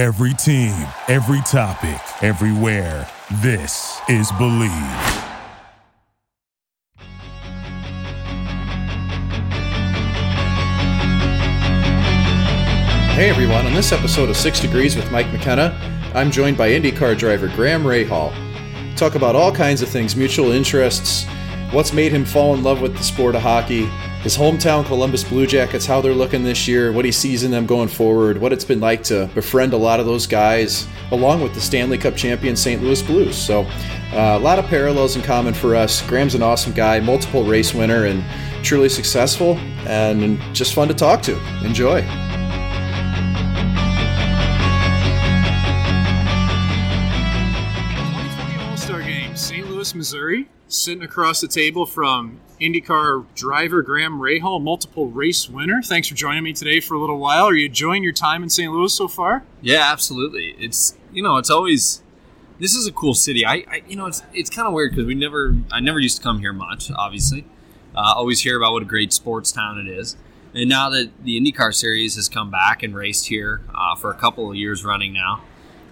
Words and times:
Every 0.00 0.32
team, 0.32 0.88
every 1.08 1.42
topic, 1.42 2.00
everywhere. 2.22 3.06
This 3.42 4.00
is 4.08 4.32
Believe. 4.38 4.70
Hey 13.12 13.28
everyone, 13.28 13.66
on 13.66 13.74
this 13.74 13.92
episode 13.92 14.30
of 14.30 14.38
Six 14.38 14.60
Degrees 14.60 14.96
with 14.96 15.12
Mike 15.12 15.30
McKenna, 15.32 15.78
I'm 16.14 16.30
joined 16.30 16.56
by 16.56 16.70
IndyCar 16.70 17.18
driver 17.18 17.48
Graham 17.48 17.82
Rahal. 17.82 18.32
Talk 18.96 19.16
about 19.16 19.36
all 19.36 19.52
kinds 19.52 19.82
of 19.82 19.90
things 19.90 20.16
mutual 20.16 20.50
interests, 20.50 21.26
what's 21.72 21.92
made 21.92 22.12
him 22.12 22.24
fall 22.24 22.54
in 22.54 22.62
love 22.62 22.80
with 22.80 22.96
the 22.96 23.02
sport 23.02 23.34
of 23.34 23.42
hockey, 23.42 23.86
his 24.22 24.36
hometown 24.36 24.84
Columbus 24.84 25.24
Blue 25.24 25.46
Jackets, 25.46 25.86
how 25.86 26.00
they're 26.00 26.14
looking 26.14 26.42
this 26.42 26.66
year, 26.66 26.92
what 26.92 27.04
he 27.04 27.12
sees 27.12 27.42
in 27.42 27.50
them 27.50 27.64
going 27.66 27.88
forward, 27.88 28.38
what 28.38 28.52
it's 28.52 28.64
been 28.64 28.80
like 28.80 29.02
to 29.04 29.30
befriend 29.34 29.72
a 29.72 29.76
lot 29.76 30.00
of 30.00 30.06
those 30.06 30.26
guys, 30.26 30.86
along 31.12 31.42
with 31.42 31.54
the 31.54 31.60
Stanley 31.60 31.96
Cup 31.96 32.16
champion 32.16 32.56
St. 32.56 32.82
Louis 32.82 33.00
Blues. 33.02 33.36
So, 33.36 33.62
uh, 34.12 34.36
a 34.36 34.38
lot 34.38 34.58
of 34.58 34.66
parallels 34.66 35.16
in 35.16 35.22
common 35.22 35.54
for 35.54 35.76
us. 35.76 36.02
Graham's 36.02 36.34
an 36.34 36.42
awesome 36.42 36.72
guy, 36.72 36.98
multiple 37.00 37.44
race 37.44 37.72
winner, 37.72 38.06
and 38.06 38.24
truly 38.64 38.88
successful, 38.88 39.56
and 39.86 40.38
just 40.54 40.74
fun 40.74 40.88
to 40.88 40.94
talk 40.94 41.22
to. 41.22 41.38
Enjoy. 41.64 42.04
St. 49.36 49.66
Louis, 49.70 49.94
Missouri, 49.94 50.48
sitting 50.70 51.02
across 51.02 51.40
the 51.40 51.48
table 51.48 51.84
from 51.84 52.40
IndyCar 52.60 53.26
driver 53.34 53.82
Graham 53.82 54.20
Rahal, 54.20 54.62
multiple 54.62 55.08
race 55.08 55.48
winner. 55.48 55.82
Thanks 55.82 56.08
for 56.08 56.14
joining 56.14 56.44
me 56.44 56.52
today 56.52 56.80
for 56.80 56.94
a 56.94 57.00
little 57.00 57.18
while. 57.18 57.46
Are 57.46 57.54
you 57.54 57.66
enjoying 57.66 58.02
your 58.02 58.12
time 58.12 58.42
in 58.42 58.50
St. 58.50 58.72
Louis 58.72 58.94
so 58.94 59.08
far? 59.08 59.44
Yeah, 59.60 59.90
absolutely. 59.90 60.54
It's 60.58 60.96
you 61.12 61.22
know, 61.22 61.36
it's 61.36 61.50
always 61.50 62.02
this 62.60 62.74
is 62.74 62.86
a 62.86 62.92
cool 62.92 63.14
city. 63.14 63.44
I, 63.44 63.64
I 63.68 63.82
you 63.88 63.96
know, 63.96 64.06
it's 64.06 64.22
it's 64.32 64.50
kind 64.50 64.68
of 64.68 64.74
weird 64.74 64.92
because 64.92 65.06
we 65.06 65.14
never 65.14 65.56
I 65.72 65.80
never 65.80 65.98
used 65.98 66.18
to 66.18 66.22
come 66.22 66.38
here 66.38 66.52
much. 66.52 66.90
Obviously, 66.90 67.44
uh, 67.94 68.12
always 68.14 68.42
hear 68.42 68.56
about 68.56 68.72
what 68.72 68.82
a 68.82 68.86
great 68.86 69.12
sports 69.12 69.50
town 69.50 69.78
it 69.78 69.88
is. 69.88 70.16
And 70.52 70.68
now 70.68 70.90
that 70.90 71.10
the 71.22 71.40
IndyCar 71.40 71.72
series 71.72 72.16
has 72.16 72.28
come 72.28 72.50
back 72.50 72.82
and 72.82 72.94
raced 72.94 73.28
here 73.28 73.60
uh, 73.74 73.94
for 73.94 74.10
a 74.10 74.14
couple 74.14 74.50
of 74.50 74.56
years 74.56 74.84
running 74.84 75.12
now, 75.12 75.42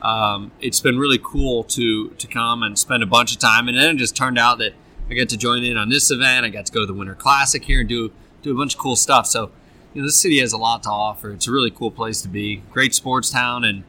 um, 0.02 0.50
it's 0.60 0.80
been 0.80 0.98
really 0.98 1.18
cool 1.22 1.64
to 1.64 2.10
to 2.10 2.26
come 2.26 2.62
and 2.62 2.78
spend 2.78 3.02
a 3.02 3.06
bunch 3.06 3.32
of 3.32 3.38
time. 3.38 3.68
And 3.68 3.76
then 3.76 3.96
it 3.96 3.98
just 3.98 4.16
turned 4.16 4.38
out 4.38 4.58
that 4.58 4.72
I 5.10 5.14
got 5.14 5.28
to 5.30 5.36
join 5.36 5.64
in 5.64 5.76
on 5.76 5.88
this 5.88 6.10
event. 6.10 6.44
I 6.46 6.50
got 6.50 6.66
to 6.66 6.72
go 6.72 6.80
to 6.80 6.86
the 6.86 6.94
Winter 6.94 7.14
Classic 7.14 7.64
here 7.64 7.80
and 7.80 7.88
do 7.88 8.12
do 8.42 8.52
a 8.52 8.56
bunch 8.56 8.74
of 8.74 8.80
cool 8.80 8.96
stuff. 8.96 9.26
So, 9.26 9.50
you 9.94 10.02
know, 10.02 10.06
this 10.06 10.20
city 10.20 10.38
has 10.40 10.52
a 10.52 10.58
lot 10.58 10.82
to 10.84 10.90
offer. 10.90 11.30
It's 11.32 11.48
a 11.48 11.52
really 11.52 11.70
cool 11.70 11.90
place 11.90 12.22
to 12.22 12.28
be. 12.28 12.62
Great 12.70 12.94
sports 12.94 13.30
town, 13.30 13.64
and 13.64 13.84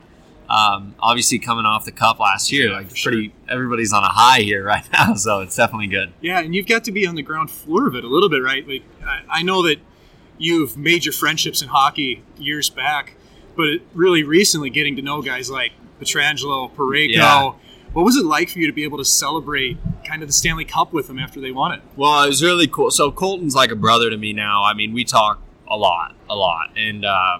um, 0.50 0.96
obviously 1.00 1.38
coming 1.38 1.66
off 1.66 1.86
the 1.86 1.92
Cup 1.92 2.20
last 2.20 2.52
year, 2.52 2.70
Yeah, 2.70 2.78
like 2.78 2.90
for 2.90 2.96
sure. 2.96 3.12
pretty 3.12 3.34
everybody's 3.48 3.94
on 3.94 4.04
a 4.04 4.10
high 4.10 4.40
here 4.40 4.64
right 4.74 4.84
now. 4.92 5.14
So 5.14 5.42
it's 5.42 5.56
definitely 5.56 5.88
good. 5.88 6.12
Yeah, 6.22 6.40
and 6.40 6.56
you've 6.56 6.66
got 6.68 6.84
to 6.86 6.92
be 6.92 7.06
on 7.06 7.16
the 7.16 7.22
ground 7.22 7.52
floor 7.52 7.88
of 7.88 7.96
it 7.96 8.04
a 8.04 8.08
little 8.08 8.30
bit, 8.30 8.42
right? 8.42 8.68
Like, 8.68 8.84
I, 9.06 9.22
I 9.30 9.44
know 9.44 9.62
that 9.64 9.78
you've 10.40 10.78
made 10.78 11.06
your 11.06 11.14
friendships 11.14 11.62
in 11.62 11.68
hockey 11.68 12.24
years 12.38 12.70
back, 12.70 13.14
but 13.56 13.82
really 13.94 14.24
recently 14.24 14.70
getting 14.70 14.96
to 14.96 15.02
know 15.02 15.22
guys 15.22 15.50
like 15.52 15.74
Pietrangelo, 16.00 16.72
Parayko. 16.74 17.16
Yeah. 17.16 17.54
What 17.94 18.06
was 18.06 18.16
it 18.16 18.26
like 18.26 18.50
for 18.50 18.60
you 18.60 18.68
to 18.68 18.74
be 18.74 18.84
able 18.84 19.00
to 19.00 19.06
celebrate 19.06 19.78
kind 20.06 20.22
of 20.22 20.30
the 20.30 20.34
Stanley 20.34 20.66
Cup 20.66 20.94
with 20.94 21.08
them 21.08 21.18
after 21.18 21.42
they 21.42 21.52
won 21.52 21.72
it? 21.72 21.82
Well, 21.96 22.24
it 22.24 22.28
was 22.28 22.44
really 22.44 22.68
cool. 22.68 22.92
So 22.92 23.12
Colton's 23.12 23.56
like 23.56 23.72
a 23.72 23.76
brother 23.76 24.10
to 24.12 24.18
me 24.18 24.32
now. 24.32 24.64
I 24.64 24.74
mean, 24.74 24.94
we 24.94 25.04
talk 25.04 25.42
a 25.68 25.76
lot, 25.76 26.16
a 26.30 26.36
lot, 26.36 26.70
and 26.78 27.04
uh, 27.04 27.40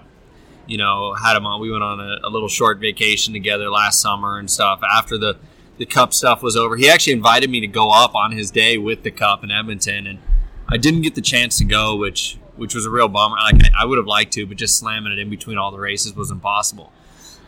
you 0.66 0.76
know, 0.76 1.14
had 1.14 1.36
him 1.36 1.46
on. 1.46 1.60
We 1.60 1.70
went 1.70 1.82
on 1.84 2.00
a, 2.00 2.26
a 2.26 2.30
little 2.30 2.48
short 2.48 2.78
vacation 2.78 3.32
together 3.32 3.70
last 3.70 4.00
summer 4.00 4.38
and 4.38 4.50
stuff. 4.50 4.80
After 4.82 5.16
the 5.18 5.36
the 5.78 5.86
cup 5.86 6.12
stuff 6.12 6.42
was 6.42 6.56
over, 6.56 6.76
he 6.76 6.90
actually 6.90 7.14
invited 7.14 7.48
me 7.48 7.60
to 7.60 7.66
go 7.66 7.90
up 7.90 8.14
on 8.14 8.32
his 8.32 8.50
day 8.50 8.76
with 8.76 9.02
the 9.02 9.10
cup 9.10 9.42
in 9.44 9.50
Edmonton, 9.50 10.06
and 10.06 10.18
I 10.68 10.76
didn't 10.76 11.02
get 11.02 11.14
the 11.14 11.22
chance 11.22 11.58
to 11.58 11.64
go, 11.64 11.96
which 11.96 12.38
which 12.56 12.74
was 12.74 12.86
a 12.86 12.90
real 12.90 13.08
bummer. 13.08 13.36
Like 13.36 13.64
I, 13.64 13.82
I 13.82 13.84
would 13.84 13.98
have 13.98 14.06
liked 14.06 14.32
to, 14.34 14.46
but 14.46 14.56
just 14.56 14.76
slamming 14.76 15.12
it 15.12 15.18
in 15.18 15.30
between 15.30 15.58
all 15.58 15.70
the 15.70 15.78
races 15.78 16.14
was 16.14 16.30
impossible. 16.30 16.92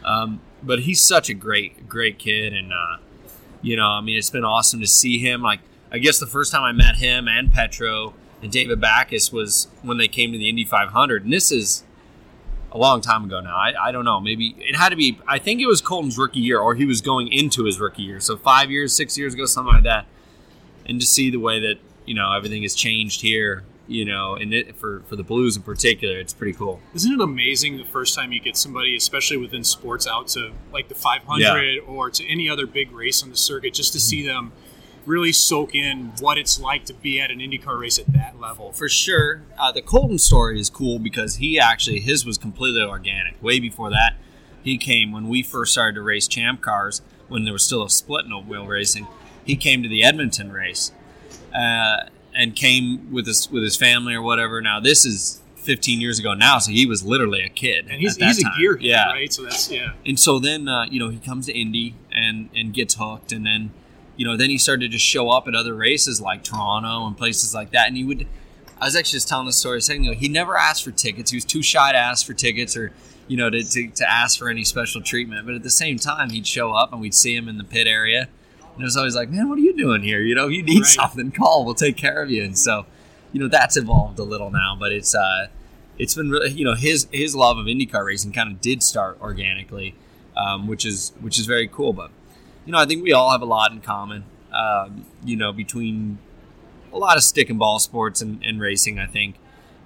Um, 0.05 0.41
but 0.63 0.81
he's 0.81 1.01
such 1.01 1.29
a 1.29 1.35
great, 1.35 1.89
great 1.89 2.19
kid, 2.19 2.53
and 2.53 2.73
uh, 2.73 2.99
you 3.61 3.77
know, 3.77 3.87
I 3.87 4.01
mean, 4.01 4.17
it's 4.17 4.31
been 4.31 4.45
awesome 4.45 4.81
to 4.81 4.87
see 4.87 5.19
him. 5.19 5.43
Like, 5.43 5.61
I 5.91 5.99
guess 5.99 6.19
the 6.19 6.27
first 6.27 6.53
time 6.53 6.63
I 6.63 6.73
met 6.73 6.97
him 6.97 7.29
and 7.29 7.53
Petro 7.53 8.15
and 8.43 8.51
David 8.51 8.81
Backes 8.81 9.33
was 9.33 9.69
when 9.83 9.99
they 9.99 10.09
came 10.09 10.33
to 10.33 10.39
the 10.39 10.49
Indy 10.49 10.65
500, 10.65 11.25
and 11.25 11.33
this 11.33 11.53
is 11.53 11.85
a 12.73 12.79
long 12.79 13.01
time 13.01 13.25
ago 13.25 13.41
now. 13.41 13.55
I, 13.55 13.89
I 13.89 13.93
don't 13.93 14.05
know. 14.05 14.19
Maybe 14.21 14.57
it 14.59 14.77
had 14.77 14.89
to 14.89 14.97
be. 14.97 15.19
I 15.29 15.39
think 15.39 15.61
it 15.61 15.67
was 15.67 15.81
Colton's 15.81 16.19
rookie 16.19 16.41
year, 16.41 16.59
or 16.59 16.75
he 16.75 16.85
was 16.85 17.01
going 17.01 17.29
into 17.29 17.65
his 17.65 17.79
rookie 17.79 18.03
year. 18.03 18.19
So 18.19 18.37
five 18.37 18.71
years, 18.71 18.95
six 18.95 19.17
years 19.17 19.35
ago, 19.35 19.45
something 19.45 19.75
like 19.75 19.85
that. 19.85 20.07
And 20.87 21.01
to 21.01 21.07
see 21.07 21.31
the 21.31 21.39
way 21.39 21.61
that 21.61 21.79
you 22.07 22.15
know 22.15 22.33
everything 22.33 22.63
has 22.63 22.75
changed 22.75 23.21
here, 23.21 23.63
you 23.89 24.05
know, 24.05 24.35
and 24.35 24.55
it, 24.55 24.77
for 24.77 25.01
for 25.07 25.17
the 25.17 25.23
Blues 25.23 25.57
in 25.57 25.63
particular, 25.63 26.19
it's 26.19 26.33
pretty 26.33 26.53
cool. 26.53 26.81
Isn't 26.95 27.13
it 27.13 27.21
amazing 27.21 27.77
the 27.77 27.85
first 27.85 28.15
time 28.15 28.33
you 28.33 28.41
get 28.41 28.57
somebody, 28.57 28.97
especially 28.97 29.37
within 29.37 29.65
sports, 29.65 30.07
out 30.07 30.29
to 30.29 30.53
like 30.73 30.89
the 30.89 30.95
500 30.95 31.81
or 31.87 32.11
to 32.11 32.27
any 32.27 32.49
other 32.49 32.67
big 32.67 32.93
race 32.93 33.23
on 33.23 33.31
the 33.31 33.37
circuit, 33.37 33.75
just 33.75 33.93
to 33.93 34.01
see 34.01 34.25
them 34.27 34.53
really 35.05 35.33
soak 35.33 35.75
in 35.75 36.13
what 36.21 36.39
it's 36.39 36.61
like 36.61 36.85
to 36.85 36.95
be 36.95 37.21
at 37.21 37.31
an 37.31 37.41
IndyCar 37.41 37.81
race 37.81 37.99
at 37.99 38.13
that 38.13 38.39
level? 38.41 38.73
for 38.73 38.89
sure. 38.89 39.43
Uh, 39.59 39.73
the 39.73 39.83
Colton 39.83 40.19
story 40.19 40.61
is 40.61 40.71
cool 40.71 40.99
because 40.99 41.37
he 41.37 41.59
actually 41.59 42.01
his 42.01 42.25
was 42.25 42.39
completely 42.39 42.83
organic. 42.83 43.41
Way 43.43 43.59
before 43.59 43.91
that, 43.91 44.15
he 44.63 44.79
came 44.79 45.13
when 45.13 45.29
we 45.29 45.43
first 45.43 45.73
started 45.73 45.97
to 45.97 46.03
race 46.03 46.29
champ 46.29 46.61
cars 46.61 47.03
when 47.29 47.45
there 47.45 47.53
was 47.53 47.65
still 47.65 47.83
a 47.83 47.91
split 47.91 48.29
no 48.29 48.41
wheel 48.41 48.67
racing. 48.67 49.09
He 49.45 49.57
came 49.57 49.83
to 49.83 49.89
the 49.89 50.05
Edmonton 50.05 50.53
race 50.53 50.93
uh, 51.55 52.05
and 52.35 52.57
came 52.57 53.13
with 53.13 53.27
his 53.27 53.51
with 53.51 53.63
his 53.63 53.77
family 53.77 54.15
or 54.15 54.23
whatever. 54.23 54.61
Now 54.61 54.81
this 54.81 55.05
is 55.05 55.43
15 55.63 56.01
years 56.01 56.19
ago 56.19 56.35
now, 56.35 56.59
so 56.59 56.73
he 56.73 56.87
was 56.87 57.05
literally 57.05 57.43
a 57.43 57.49
kid. 57.49 57.87
And 57.89 58.01
he's, 58.01 58.15
at 58.15 58.21
that 58.21 58.27
he's 58.37 58.45
a 58.45 58.49
gearhead, 58.49 58.83
yeah. 58.83 59.13
right? 59.13 59.33
So 59.33 59.43
that's 59.43 59.71
yeah. 59.71 59.93
And 60.05 60.19
so 60.19 60.39
then, 60.39 60.69
uh, 60.69 60.87
you 60.91 60.99
know, 60.99 61.09
he 61.09 61.19
comes 61.19 61.47
to 61.47 61.59
Indy 61.59 61.95
and 62.11 62.51
and 62.55 62.75
gets 62.75 62.95
hooked, 62.95 63.33
and 63.33 63.47
then, 63.47 63.71
you 64.17 64.27
know, 64.27 64.37
then 64.37 64.51
he 64.51 64.59
started 64.59 64.93
to 64.93 64.99
show 64.99 65.31
up 65.31 65.49
at 65.49 65.55
other 65.55 65.75
races 65.75 66.21
like 66.21 66.43
Toronto 66.45 67.07
and 67.07 67.17
places 67.17 67.55
like 67.55 67.71
that. 67.71 67.89
And 67.89 67.97
he 67.97 68.05
would, 68.05 68.27
I 68.81 68.85
was 68.85 68.97
actually 68.97 69.19
just 69.19 69.29
telling 69.29 69.47
the 69.47 69.53
story, 69.53 69.81
saying, 69.81 70.05
you 70.05 70.11
know, 70.11 70.17
he 70.17 70.29
never 70.29 70.57
asked 70.57 70.85
for 70.85 70.91
tickets. 70.91 71.31
He 71.31 71.37
was 71.37 71.45
too 71.45 71.63
shy 71.63 71.93
to 71.93 71.99
ask 71.99 72.27
for 72.27 72.35
tickets 72.35 72.77
or, 72.77 72.93
you 73.29 73.37
know, 73.37 73.49
to, 73.49 73.63
to, 73.63 73.89
to 73.89 74.11
ask 74.11 74.39
for 74.39 74.49
any 74.49 74.65
special 74.65 75.01
treatment. 75.01 75.47
But 75.47 75.55
at 75.55 75.63
the 75.63 75.71
same 75.71 75.99
time, 75.99 76.31
he'd 76.31 76.47
show 76.47 76.73
up 76.73 76.93
and 76.93 77.01
we'd 77.01 77.15
see 77.15 77.35
him 77.35 77.49
in 77.49 77.59
the 77.59 77.65
pit 77.65 77.87
area. 77.87 78.29
And 78.75 78.83
it 78.83 78.85
was 78.85 78.97
always 78.97 79.15
like, 79.15 79.29
man, 79.31 79.49
what 79.49 79.59
are 79.59 79.63
you 79.63 79.77
doing 79.77 80.03
here? 80.03 80.21
You 80.21 80.35
know, 80.35 80.47
if 80.47 80.53
you 80.53 80.63
need 80.63 80.81
Right. 80.83 80.87
something, 80.87 81.31
call. 81.31 81.65
We'll 81.65 81.75
take 81.75 81.97
care 81.97 82.23
of 82.23 82.31
you. 82.31 82.43
And 82.43 82.57
so, 82.59 82.87
you 83.33 83.41
know, 83.41 83.49
that's 83.49 83.77
evolved 83.77 84.19
a 84.19 84.23
little 84.25 84.51
now, 84.51 84.77
but 84.79 84.93
it's, 84.93 85.15
uh, 85.15 85.49
it's 85.99 86.15
been 86.15 86.31
really, 86.31 86.51
you 86.51 86.65
know, 86.65 86.75
his 86.75 87.07
his 87.13 87.37
love 87.37 87.59
of 87.59 87.67
IndyCar 87.67 88.05
racing 88.07 88.33
kind 88.33 88.51
of 88.51 88.61
did 88.63 88.83
start 88.83 89.19
organically, 89.21 89.95
um, 90.37 90.67
which 90.67 90.87
is 90.87 91.13
which 91.21 91.39
is 91.39 91.45
very 91.47 91.69
cool. 91.69 91.93
But 91.93 92.11
you 92.65 92.73
know, 92.73 92.79
I 92.79 92.87
think 92.87 93.05
we 93.05 93.13
all 93.13 93.31
have 93.31 93.43
a 93.43 93.47
lot 93.47 93.73
in 93.73 93.81
common. 93.83 94.25
Um, 94.53 95.05
you 95.23 95.37
know, 95.37 95.53
between 95.53 96.19
a 96.93 96.99
lot 96.99 97.17
of 97.19 97.23
stick 97.23 97.51
and 97.51 97.59
ball 97.59 97.79
sports 97.79 98.21
and, 98.23 98.43
and 98.43 98.59
racing, 98.61 98.99
I 98.99 99.07
think 99.07 99.37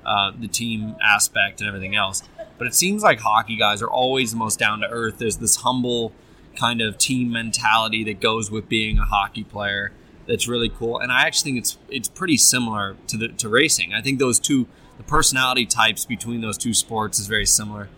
uh, 0.05 0.31
the 0.39 0.49
team 0.49 0.95
aspect 1.03 1.61
and 1.61 1.67
everything 1.69 1.97
else. 1.97 2.23
But 2.57 2.69
it 2.69 2.75
seems 2.75 3.03
like 3.03 3.21
hockey 3.21 3.57
guys 3.57 3.83
are 3.83 3.91
always 3.91 4.31
the 4.31 4.37
most 4.37 4.59
down 4.61 4.81
to 4.81 4.89
earth. 4.89 5.19
There's 5.19 5.39
this 5.39 5.57
humble 5.57 6.13
kind 6.56 6.81
of 6.81 6.99
team 6.99 7.31
mentality 7.31 8.05
that 8.05 8.21
goes 8.21 8.50
with 8.50 8.69
being 8.69 8.99
a 8.99 9.05
hockey 9.05 9.44
player. 9.44 9.93
That's 10.27 10.49
really 10.49 10.69
cool, 10.69 10.99
and 10.99 11.12
I 11.12 11.22
actually 11.22 11.53
think 11.53 11.59
it's 11.62 11.78
it's 11.89 12.09
pretty 12.09 12.37
similar 12.37 12.97
to 13.06 13.17
the 13.17 13.28
to 13.28 13.49
racing. 13.49 13.94
I 13.94 14.03
think 14.03 14.19
those 14.19 14.41
two, 14.41 14.67
the 14.97 15.05
personality 15.05 15.67
types 15.67 16.05
between 16.05 16.41
those 16.41 16.59
two 16.59 16.75
sports 16.75 17.21
is 17.21 17.28
very 17.28 17.47
similar, 17.47 17.89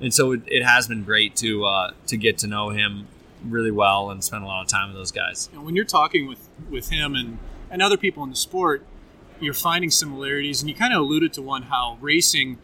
and 0.00 0.12
so 0.12 0.32
it, 0.32 0.40
it 0.46 0.64
has 0.64 0.88
been 0.88 1.04
great 1.04 1.36
to 1.36 1.66
uh, 1.66 1.90
to 2.06 2.16
get 2.16 2.38
to 2.38 2.46
know 2.46 2.70
him 2.70 3.08
really 3.44 3.70
well 3.70 4.10
and 4.10 4.24
spend 4.24 4.42
a 4.44 4.46
lot 4.46 4.62
of 4.62 4.68
time 4.68 4.88
with 4.88 4.96
those 4.96 5.12
guys. 5.12 5.50
Know, 5.52 5.60
when 5.60 5.76
you're 5.76 5.84
talking 5.84 6.26
with 6.26 6.48
with 6.70 6.88
him 6.88 7.14
and 7.14 7.36
and 7.70 7.82
other 7.82 7.98
people 7.98 8.22
in 8.24 8.30
the 8.30 8.36
sport, 8.36 8.82
you're 9.40 9.52
finding 9.52 9.90
similarities, 9.90 10.62
and 10.62 10.70
you 10.70 10.74
kind 10.74 10.94
of 10.94 11.00
alluded 11.00 11.32
to 11.34 11.42
one 11.42 11.64
how 11.64 11.98
racing 12.00 12.58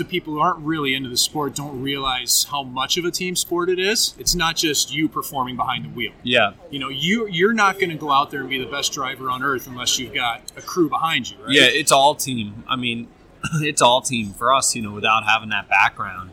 to 0.00 0.04
people 0.04 0.34
who 0.34 0.40
aren't 0.40 0.58
really 0.60 0.94
into 0.94 1.08
the 1.08 1.16
sport 1.16 1.54
don't 1.54 1.80
realize 1.80 2.44
how 2.50 2.62
much 2.62 2.96
of 2.96 3.04
a 3.04 3.10
team 3.10 3.36
sport 3.36 3.68
it 3.68 3.78
is. 3.78 4.14
It's 4.18 4.34
not 4.34 4.56
just 4.56 4.92
you 4.92 5.08
performing 5.08 5.56
behind 5.56 5.84
the 5.84 5.90
wheel. 5.90 6.12
Yeah, 6.22 6.52
You 6.70 6.78
know, 6.78 6.88
you 6.88 7.26
you're 7.28 7.52
not 7.52 7.78
going 7.78 7.90
to 7.90 7.96
go 7.96 8.10
out 8.10 8.30
there 8.30 8.40
and 8.40 8.48
be 8.48 8.58
the 8.58 8.70
best 8.70 8.92
driver 8.92 9.30
on 9.30 9.42
earth 9.42 9.66
unless 9.66 9.98
you've 9.98 10.14
got 10.14 10.42
a 10.56 10.62
crew 10.62 10.88
behind 10.88 11.30
you, 11.30 11.36
right? 11.38 11.50
Yeah, 11.50 11.64
it's 11.64 11.92
all 11.92 12.14
team. 12.14 12.64
I 12.66 12.76
mean, 12.76 13.08
it's 13.54 13.82
all 13.82 14.00
team 14.00 14.32
for 14.32 14.52
us. 14.52 14.74
You 14.74 14.82
know, 14.82 14.92
without 14.92 15.24
having 15.24 15.50
that 15.50 15.68
background, 15.68 16.30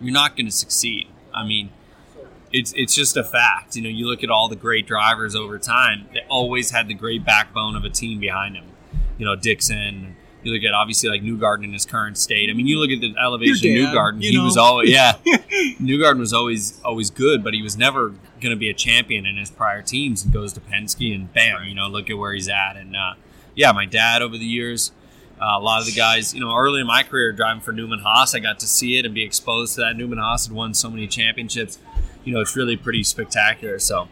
you're 0.00 0.14
not 0.14 0.36
going 0.36 0.46
to 0.46 0.52
succeed. 0.52 1.08
I 1.34 1.44
mean, 1.44 1.70
it's 2.50 2.72
it's 2.76 2.94
just 2.94 3.16
a 3.16 3.24
fact. 3.24 3.76
You 3.76 3.82
know, 3.82 3.88
you 3.88 4.06
look 4.06 4.24
at 4.24 4.30
all 4.30 4.48
the 4.48 4.56
great 4.56 4.86
drivers 4.86 5.34
over 5.34 5.58
time; 5.58 6.08
they 6.12 6.20
always 6.28 6.70
had 6.70 6.88
the 6.88 6.94
great 6.94 7.24
backbone 7.24 7.76
of 7.76 7.84
a 7.84 7.90
team 7.90 8.20
behind 8.20 8.56
them. 8.56 8.66
You 9.18 9.26
know, 9.26 9.36
Dixon. 9.36 10.16
You 10.42 10.52
look 10.52 10.64
at 10.64 10.74
obviously 10.74 11.08
like 11.08 11.22
Newgarden 11.22 11.64
in 11.64 11.72
his 11.72 11.86
current 11.86 12.18
state. 12.18 12.50
I 12.50 12.52
mean, 12.52 12.66
you 12.66 12.78
look 12.78 12.90
at 12.90 13.00
the 13.00 13.14
elevation 13.20 13.74
dad, 13.74 13.94
Newgarden; 13.94 14.22
you 14.22 14.30
he 14.30 14.38
was 14.38 14.56
always 14.56 14.90
yeah. 14.90 15.12
Newgarden 15.80 16.18
was 16.18 16.32
always 16.32 16.80
always 16.84 17.10
good, 17.10 17.44
but 17.44 17.54
he 17.54 17.62
was 17.62 17.76
never 17.76 18.10
going 18.40 18.50
to 18.50 18.56
be 18.56 18.68
a 18.68 18.74
champion 18.74 19.24
in 19.24 19.36
his 19.36 19.50
prior 19.50 19.82
teams. 19.82 20.24
And 20.24 20.32
goes 20.32 20.52
to 20.54 20.60
Penske, 20.60 21.14
and 21.14 21.32
bam, 21.32 21.64
you 21.64 21.74
know, 21.74 21.88
look 21.88 22.10
at 22.10 22.18
where 22.18 22.32
he's 22.32 22.48
at. 22.48 22.76
And 22.76 22.96
uh, 22.96 23.14
yeah, 23.54 23.72
my 23.72 23.86
dad 23.86 24.20
over 24.20 24.36
the 24.36 24.44
years, 24.44 24.90
uh, 25.40 25.58
a 25.58 25.60
lot 25.60 25.80
of 25.80 25.86
the 25.86 25.92
guys, 25.92 26.34
you 26.34 26.40
know, 26.40 26.56
early 26.56 26.80
in 26.80 26.86
my 26.86 27.02
career 27.02 27.32
driving 27.32 27.62
for 27.62 27.72
Newman 27.72 28.00
Haas, 28.00 28.34
I 28.34 28.40
got 28.40 28.58
to 28.60 28.66
see 28.66 28.98
it 28.98 29.04
and 29.04 29.14
be 29.14 29.24
exposed 29.24 29.74
to 29.76 29.82
that. 29.82 29.96
Newman 29.96 30.18
Haas 30.18 30.46
had 30.46 30.54
won 30.54 30.74
so 30.74 30.90
many 30.90 31.06
championships. 31.06 31.78
You 32.24 32.34
know, 32.34 32.40
it's 32.40 32.56
really 32.56 32.76
pretty 32.76 33.02
spectacular. 33.02 33.78
So 33.78 34.08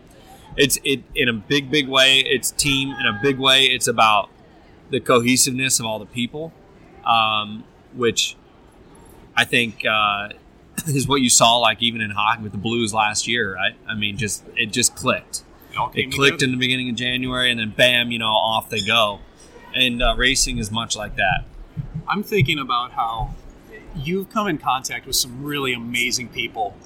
it's 0.56 0.78
it 0.84 1.02
in 1.14 1.28
a 1.28 1.32
big, 1.32 1.70
big 1.70 1.88
way. 1.88 2.20
It's 2.20 2.50
team 2.50 2.90
in 2.90 3.06
a 3.06 3.18
big 3.22 3.38
way. 3.38 3.66
It's 3.66 3.86
about 3.86 4.30
the 4.90 5.00
cohesiveness 5.00 5.80
of 5.80 5.86
all 5.86 5.98
the 5.98 6.06
people, 6.06 6.52
um, 7.04 7.64
which 7.94 8.36
I 9.36 9.44
think 9.44 9.84
uh, 9.86 10.30
is 10.86 11.06
what 11.08 11.20
you 11.20 11.30
saw, 11.30 11.56
like 11.56 11.82
even 11.82 12.00
in 12.00 12.10
hockey 12.10 12.42
with 12.42 12.52
the 12.52 12.58
Blues 12.58 12.92
last 12.92 13.26
year, 13.28 13.54
right? 13.54 13.74
I 13.88 13.94
mean, 13.94 14.16
just 14.16 14.44
it 14.56 14.66
just 14.66 14.94
clicked. 14.94 15.42
It 15.94 16.06
It 16.06 16.12
clicked 16.12 16.42
in 16.42 16.50
the 16.50 16.56
beginning 16.56 16.90
of 16.90 16.96
January, 16.96 17.50
and 17.50 17.60
then 17.60 17.70
bam, 17.70 18.10
you 18.10 18.18
know, 18.18 18.26
off 18.26 18.68
they 18.70 18.80
go. 18.84 19.20
And 19.74 20.02
uh, 20.02 20.14
racing 20.16 20.58
is 20.58 20.70
much 20.70 20.96
like 20.96 21.14
that. 21.16 21.44
I'm 22.08 22.24
thinking 22.24 22.58
about 22.58 22.92
how 22.92 23.34
you've 23.94 24.30
come 24.30 24.48
in 24.48 24.58
contact 24.58 25.06
with 25.06 25.14
some 25.16 25.44
really 25.44 25.72
amazing 25.72 26.28
people 26.28 26.76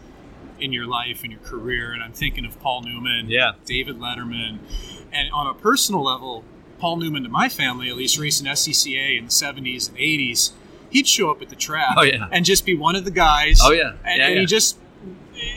in 0.60 0.72
your 0.72 0.86
life 0.86 1.22
and 1.22 1.32
your 1.32 1.40
career, 1.40 1.92
and 1.92 2.02
I'm 2.02 2.12
thinking 2.12 2.44
of 2.44 2.60
Paul 2.60 2.82
Newman, 2.82 3.28
Yeah. 3.28 3.52
David 3.64 3.98
Letterman, 3.98 4.58
and 5.12 5.32
on 5.32 5.46
a 5.46 5.54
personal 5.54 6.02
level, 6.02 6.44
Paul 6.84 6.96
Newman 6.98 7.22
to 7.22 7.30
my 7.30 7.48
family, 7.48 7.88
at 7.88 7.96
least 7.96 8.18
racing 8.18 8.46
SCCA 8.46 9.16
in 9.16 9.24
the 9.24 9.30
70s 9.30 9.88
and 9.88 9.96
80s, 9.96 10.50
he'd 10.90 11.06
show 11.08 11.30
up 11.30 11.40
at 11.40 11.48
the 11.48 11.56
track 11.56 11.94
Oh, 11.96 12.02
yeah. 12.02 12.28
and 12.30 12.44
just 12.44 12.66
be 12.66 12.74
one 12.76 12.94
of 12.94 13.06
the 13.06 13.10
guys. 13.10 13.58
Oh, 13.62 13.72
yeah. 13.72 13.92
and, 14.04 14.18
Yeah, 14.18 14.26
and 14.26 14.34
yeah. 14.34 14.40
he 14.40 14.44
just 14.46 14.76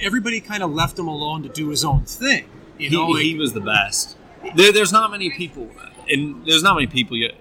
everybody 0.01 0.39
kind 0.39 0.63
of 0.63 0.71
left 0.71 0.97
him 0.97 1.05
alone 1.09 1.43
to 1.43 1.49
do 1.49 1.67
his 1.67 1.83
own 1.83 2.05
thing. 2.05 2.47
You 2.77 2.89
He, 2.89 2.95
know, 2.95 3.07
like- 3.07 3.23
he 3.23 3.35
was 3.35 3.51
the 3.51 3.59
best. 3.59 4.15
There, 4.55 4.71
there's 4.71 4.93
not 4.93 5.11
many 5.11 5.29
people, 5.29 5.69
and 6.09 6.45
there's 6.45 6.63
not 6.63 6.75
many 6.75 6.87
people 6.87 7.17
yet. 7.17 7.33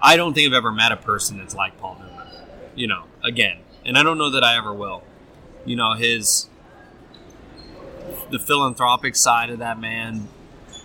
I 0.00 0.16
don't 0.16 0.32
think 0.32 0.48
I've 0.48 0.54
ever 0.56 0.72
met 0.72 0.90
a 0.90 0.96
person 0.96 1.36
that's 1.36 1.54
like 1.54 1.78
Paul 1.78 1.98
Newman. 2.00 2.26
You 2.74 2.86
know, 2.86 3.02
again, 3.22 3.58
and 3.84 3.98
I 3.98 4.02
don't 4.02 4.16
know 4.16 4.30
that 4.30 4.42
I 4.42 4.56
ever 4.56 4.72
will. 4.72 5.02
You 5.66 5.76
know, 5.76 5.92
his 5.92 6.48
the 8.30 8.38
philanthropic 8.38 9.14
side 9.14 9.50
of 9.50 9.58
that 9.58 9.78
man, 9.78 10.28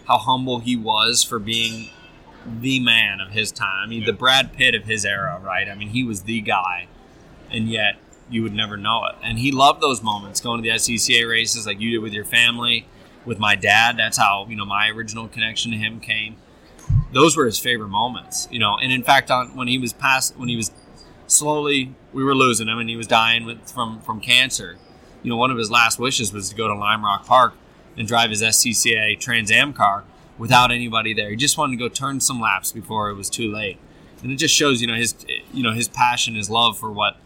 how 0.10 0.18
humble 0.18 0.60
he 0.60 0.76
was 0.76 1.24
for 1.24 1.40
being 1.40 1.92
the 2.46 2.80
man 2.80 3.20
of 3.20 3.32
his 3.32 3.52
time. 3.52 3.84
I 3.84 3.88
mean, 3.88 4.06
the 4.06 4.14
Brad 4.14 4.54
Pitt 4.54 4.76
of 4.76 4.86
his 4.86 5.06
era, 5.06 5.40
right? 5.44 5.68
I 5.68 5.76
mean, 5.76 5.90
he 5.90 6.04
was 6.04 6.24
the 6.24 6.42
guy, 6.42 6.88
and 7.50 7.70
yet 7.70 7.98
you 8.30 8.44
would 8.44 8.54
never 8.54 8.78
know 8.78 9.06
it. 9.06 9.16
And 9.24 9.40
he 9.40 9.52
loved 9.52 9.82
those 9.82 10.02
moments, 10.02 10.42
going 10.42 10.62
to 10.62 10.70
the 10.70 10.76
SCCA 10.76 11.30
races 11.30 11.66
like 11.66 11.80
you 11.80 11.92
did 11.92 12.00
with 12.00 12.14
your 12.14 12.26
family, 12.26 12.88
with 13.26 13.40
my 13.40 13.56
dad. 13.56 13.98
That's 13.98 14.18
how 14.18 14.46
you 14.50 14.56
know 14.56 14.66
my 14.66 14.90
original 14.90 15.28
connection 15.28 15.72
to 15.72 15.78
him 15.78 16.00
came. 16.00 16.38
Those 17.12 17.36
were 17.36 17.46
his 17.46 17.60
favorite 17.60 17.90
moments, 17.90 18.48
you 18.52 18.60
know. 18.60 18.78
And 18.78 18.92
in 18.92 19.04
fact, 19.04 19.32
on 19.32 19.56
when 19.56 19.68
he 19.68 19.78
was 19.78 19.94
past, 19.94 20.38
when 20.38 20.50
he 20.50 20.56
was 20.56 20.72
slowly, 21.28 21.96
we 22.14 22.24
were 22.24 22.36
losing 22.36 22.68
him, 22.68 22.78
and 22.78 22.90
he 22.90 22.96
was 22.96 23.08
dying 23.08 23.46
with, 23.46 23.70
from 23.70 24.02
from 24.02 24.20
cancer. 24.20 24.78
You 25.24 25.30
know, 25.32 25.38
one 25.38 25.50
of 25.50 25.58
his 25.58 25.72
last 25.72 25.98
wishes 25.98 26.32
was 26.32 26.50
to 26.50 26.56
go 26.56 26.68
to 26.68 26.76
Lime 26.76 27.04
Rock 27.04 27.26
Park 27.26 27.56
and 27.98 28.08
drive 28.08 28.30
his 28.30 28.44
SCCA 28.44 29.20
Trans 29.20 29.50
Am 29.50 29.74
car 29.74 30.04
without 30.38 30.72
anybody 30.72 31.14
there. 31.14 31.30
He 31.30 31.36
just 31.36 31.58
wanted 31.58 31.78
to 31.78 31.78
go 31.78 31.90
turn 31.90 32.20
some 32.20 32.40
laps 32.42 32.72
before 32.72 33.10
it 33.10 33.16
was 33.16 33.30
too 33.30 33.52
late. 33.52 33.78
And 34.24 34.32
it 34.32 34.36
just 34.36 34.54
shows, 34.56 34.82
you 34.82 34.88
know, 34.88 34.96
his 34.96 35.14
you 35.54 35.62
know 35.64 35.72
his 35.74 35.88
passion, 35.88 36.36
his 36.36 36.50
love 36.50 36.78
for 36.78 36.92
what 36.92 37.18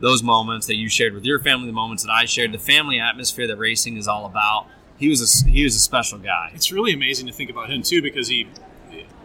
those 0.00 0.22
moments 0.22 0.66
that 0.66 0.76
you 0.76 0.88
shared 0.88 1.12
with 1.14 1.24
your 1.24 1.38
family, 1.38 1.66
the 1.66 1.72
moments 1.72 2.02
that 2.04 2.10
I 2.10 2.24
shared, 2.24 2.52
the 2.52 2.58
family 2.58 2.98
atmosphere 2.98 3.46
that 3.46 3.56
racing 3.56 3.96
is 3.96 4.08
all 4.08 4.24
about. 4.26 4.66
He 4.98 5.08
was 5.08 5.44
a 5.46 5.48
he 5.50 5.64
was 5.64 5.74
a 5.76 5.78
special 5.78 6.18
guy. 6.18 6.50
it's 6.54 6.72
really 6.72 6.92
amazing 6.92 7.26
to 7.26 7.32
think 7.32 7.50
about 7.50 7.70
him 7.70 7.82
too 7.82 8.02
because 8.02 8.28
he 8.28 8.48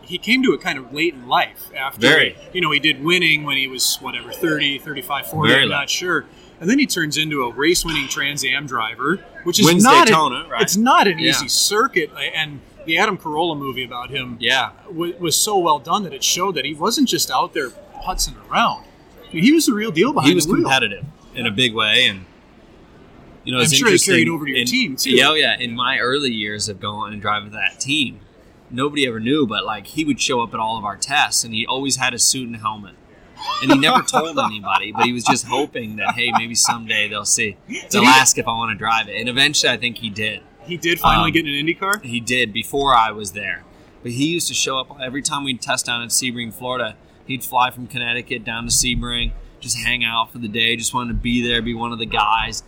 he 0.03 0.17
came 0.19 0.43
to 0.43 0.53
it 0.53 0.61
kind 0.61 0.77
of 0.77 0.93
late 0.93 1.13
in 1.15 1.27
life 1.27 1.71
after 1.75 1.99
Very. 2.01 2.37
you 2.53 2.61
know 2.61 2.69
he 2.71 2.79
did 2.79 3.03
winning 3.03 3.43
when 3.43 3.57
he 3.57 3.67
was 3.67 3.95
whatever 4.01 4.31
30 4.31 4.77
35 4.77 5.25
40 5.27 5.49
Very 5.49 5.63
i'm 5.63 5.69
late. 5.69 5.75
not 5.75 5.89
sure 5.89 6.25
and 6.61 6.69
then 6.69 6.77
he 6.77 6.85
turns 6.85 7.17
into 7.17 7.43
a 7.43 7.51
race 7.51 7.83
winning 7.83 8.07
trans 8.07 8.45
am 8.45 8.67
driver 8.67 9.17
which 9.43 9.59
is 9.59 9.65
Wins 9.65 9.83
not 9.83 10.05
Daytona, 10.07 10.41
an, 10.43 10.49
right? 10.49 10.61
it's 10.61 10.77
not 10.77 11.07
an 11.07 11.17
Yeah. 11.17 11.31
easy 11.31 11.47
circuit 11.47 12.11
and 12.35 12.59
the 12.85 12.97
adam 12.97 13.17
carolla 13.17 13.57
movie 13.57 13.83
about 13.83 14.09
him 14.09 14.37
Yeah, 14.39 14.71
wa- 14.91 15.11
was 15.19 15.35
so 15.35 15.57
well 15.57 15.79
done 15.79 16.03
that 16.03 16.13
it 16.13 16.23
showed 16.23 16.55
that 16.55 16.65
he 16.65 16.73
wasn't 16.73 17.07
just 17.09 17.29
out 17.31 17.53
there 17.53 17.69
putzing 18.03 18.35
around 18.49 18.85
I 19.29 19.33
mean, 19.33 19.43
he 19.43 19.51
was 19.51 19.65
the 19.65 19.73
real 19.73 19.91
deal 19.91 20.13
behind 20.13 20.29
he 20.29 20.35
was 20.35 20.45
competitive 20.45 21.03
in 21.33 21.45
a 21.45 21.51
big 21.51 21.73
way, 21.73 22.05
and 22.07 22.25
you 23.43 23.51
know, 23.53 23.59
I'm 23.59 23.65
sure 23.67 23.87
it 23.87 23.91
interesting. 23.91 24.13
carried 24.13 24.29
over 24.29 24.45
to 24.45 24.51
your 24.51 24.61
in- 24.61 24.65
team, 24.67 24.95
too. 24.95 25.11
Yeah, 25.11 25.29
oh, 25.29 25.33
yeah. 25.33 25.57
In 25.59 25.75
my 25.75 25.99
early 25.99 26.31
years 26.31 26.67
of 26.69 26.79
going 26.79 27.11
and 27.13 27.21
driving 27.21 27.51
that 27.51 27.79
team, 27.79 28.21
nobody 28.71 29.05
ever 29.05 29.19
knew, 29.19 29.45
but 29.45 29.65
like 29.65 29.87
he 29.87 30.05
would 30.05 30.21
show 30.21 30.41
up 30.41 30.53
at 30.53 30.59
all 30.59 30.77
of 30.77 30.85
our 30.85 30.95
tests, 30.95 31.43
and 31.43 31.53
he 31.53 31.65
always 31.65 31.97
had 31.97 32.13
a 32.13 32.19
suit 32.19 32.47
and 32.47 32.55
helmet. 32.57 32.95
And 33.61 33.71
he 33.73 33.77
never 33.77 34.01
told 34.01 34.39
anybody, 34.39 34.91
but 34.93 35.05
he 35.05 35.11
was 35.11 35.23
just 35.25 35.45
hoping 35.45 35.97
that 35.97 36.15
hey, 36.15 36.31
maybe 36.37 36.55
someday 36.55 37.07
they'll 37.09 37.25
see. 37.25 37.57
They'll 37.91 38.03
ask 38.05 38.37
if 38.37 38.47
I 38.47 38.51
want 38.53 38.71
to 38.71 38.77
drive 38.77 39.09
it, 39.09 39.19
and 39.19 39.27
eventually, 39.27 39.71
I 39.71 39.77
think 39.77 39.97
he 39.97 40.09
did. 40.09 40.41
He 40.67 40.77
did 40.77 40.99
finally 40.99 41.29
Um, 41.29 41.33
get 41.33 41.45
an 41.45 41.53
indy 41.53 41.73
car 41.73 41.99
He 42.03 42.19
did 42.19 42.53
before 42.53 42.93
I 42.95 43.11
was 43.11 43.31
there. 43.33 43.63
But 44.03 44.11
he 44.11 44.27
used 44.27 44.47
to 44.49 44.53
show 44.53 44.77
up 44.77 44.87
every 45.01 45.21
time 45.21 45.43
we'd 45.43 45.61
test 45.61 45.85
down 45.87 46.01
at 46.03 46.09
Sebring, 46.09 46.53
Florida. 46.53 46.95
He'd 47.25 47.43
fly 47.43 47.71
from 47.71 47.87
Connecticut 47.87 48.43
down 48.43 48.65
to 48.65 48.69
Sebring, 48.71 49.31
just 49.59 49.77
hang 49.79 50.03
out 50.03 50.31
for 50.31 50.37
the 50.37 50.47
day, 50.47 50.75
just 50.75 50.93
wanted 50.93 51.09
to 51.09 51.19
be 51.19 51.41
there, 51.47 51.61
be 51.61 51.73
one 51.73 51.91
of 51.91 51.97
the 51.99 52.05
guys. 52.05 52.61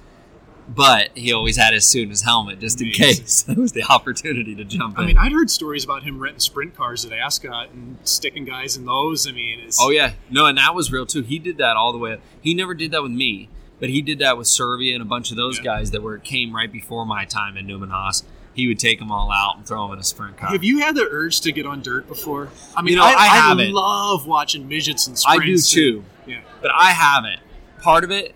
But 0.69 1.11
he 1.15 1.31
always 1.31 1.55
had 1.55 1.73
his 1.73 1.85
suit 1.85 2.01
and 2.03 2.11
his 2.11 2.23
helmet 2.23 2.59
just 2.59 2.81
in 2.81 2.91
case 2.91 3.43
there 3.47 3.55
was 3.55 3.71
the 3.71 3.83
opportunity 3.83 4.53
to 4.55 4.65
jump 4.65 4.97
I 4.97 5.01
in. 5.01 5.07
mean, 5.07 5.17
I'd 5.17 5.31
heard 5.31 5.49
stories 5.49 5.85
about 5.85 6.03
him 6.03 6.19
renting 6.19 6.41
sprint 6.41 6.75
cars 6.75 7.05
at 7.05 7.13
Ascot 7.13 7.69
and 7.71 7.97
sticking 8.03 8.43
guys 8.43 8.75
in 8.75 8.85
those. 8.85 9.25
I 9.27 9.31
mean, 9.31 9.59
it's, 9.61 9.77
oh 9.81 9.91
yeah, 9.91 10.13
no, 10.29 10.45
and 10.45 10.57
that 10.57 10.75
was 10.75 10.91
real 10.91 11.05
too. 11.05 11.21
He 11.21 11.39
did 11.39 11.57
that 11.59 11.77
all 11.77 11.93
the 11.93 11.97
way. 11.97 12.17
He 12.41 12.53
never 12.53 12.73
did 12.73 12.91
that 12.91 13.01
with 13.01 13.13
me, 13.13 13.47
but 13.79 13.89
he 13.89 14.01
did 14.01 14.19
that 14.19 14.37
with 14.37 14.47
Servia 14.47 14.93
and 14.93 15.01
a 15.01 15.05
bunch 15.05 15.31
of 15.31 15.37
those 15.37 15.57
Yeah. 15.57 15.63
guys 15.63 15.91
that 15.91 16.01
were 16.01 16.17
came 16.17 16.55
right 16.55 16.71
before 16.71 17.05
my 17.05 17.25
time 17.25 17.57
in 17.57 17.65
Newman 17.67 17.89
Haas. 17.89 18.23
He 18.53 18.67
would 18.67 18.79
take 18.79 18.97
them 18.97 19.11
all 19.11 19.31
out 19.31 19.57
and 19.57 19.67
throw 19.67 19.83
them 19.85 19.93
in 19.93 19.99
a 19.99 20.03
sprint 20.03 20.37
car. 20.37 20.49
Have 20.49 20.63
you 20.63 20.79
had 20.79 20.95
the 20.95 21.07
urge 21.11 21.41
to 21.41 21.51
get 21.51 21.67
on 21.67 21.81
dirt 21.83 22.07
before? 22.07 22.49
I 22.75 22.81
mean, 22.81 22.93
You 22.93 22.99
know, 22.99 23.05
I, 23.05 23.11
I 23.11 23.15
I 23.15 23.27
haven't. 23.27 23.71
love 23.71 24.25
watching 24.25 24.67
midgets 24.67 25.05
and 25.05 25.17
sprints. 25.17 25.43
I 25.43 25.45
do 25.45 25.57
too. 25.59 26.03
and- 26.23 26.31
yeah. 26.33 26.39
but 26.61 26.71
I 26.73 26.91
haven't. 26.91 27.39
Part 27.81 28.03
of 28.03 28.09
it 28.09 28.33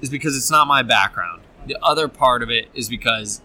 is 0.00 0.10
because 0.10 0.36
it's 0.36 0.50
not 0.50 0.66
my 0.66 0.82
background. 0.82 1.42
The 1.66 1.76
other 1.80 2.08
part 2.08 2.42
of 2.42 2.50
it 2.50 2.68
is 2.74 2.88
because 2.88 3.40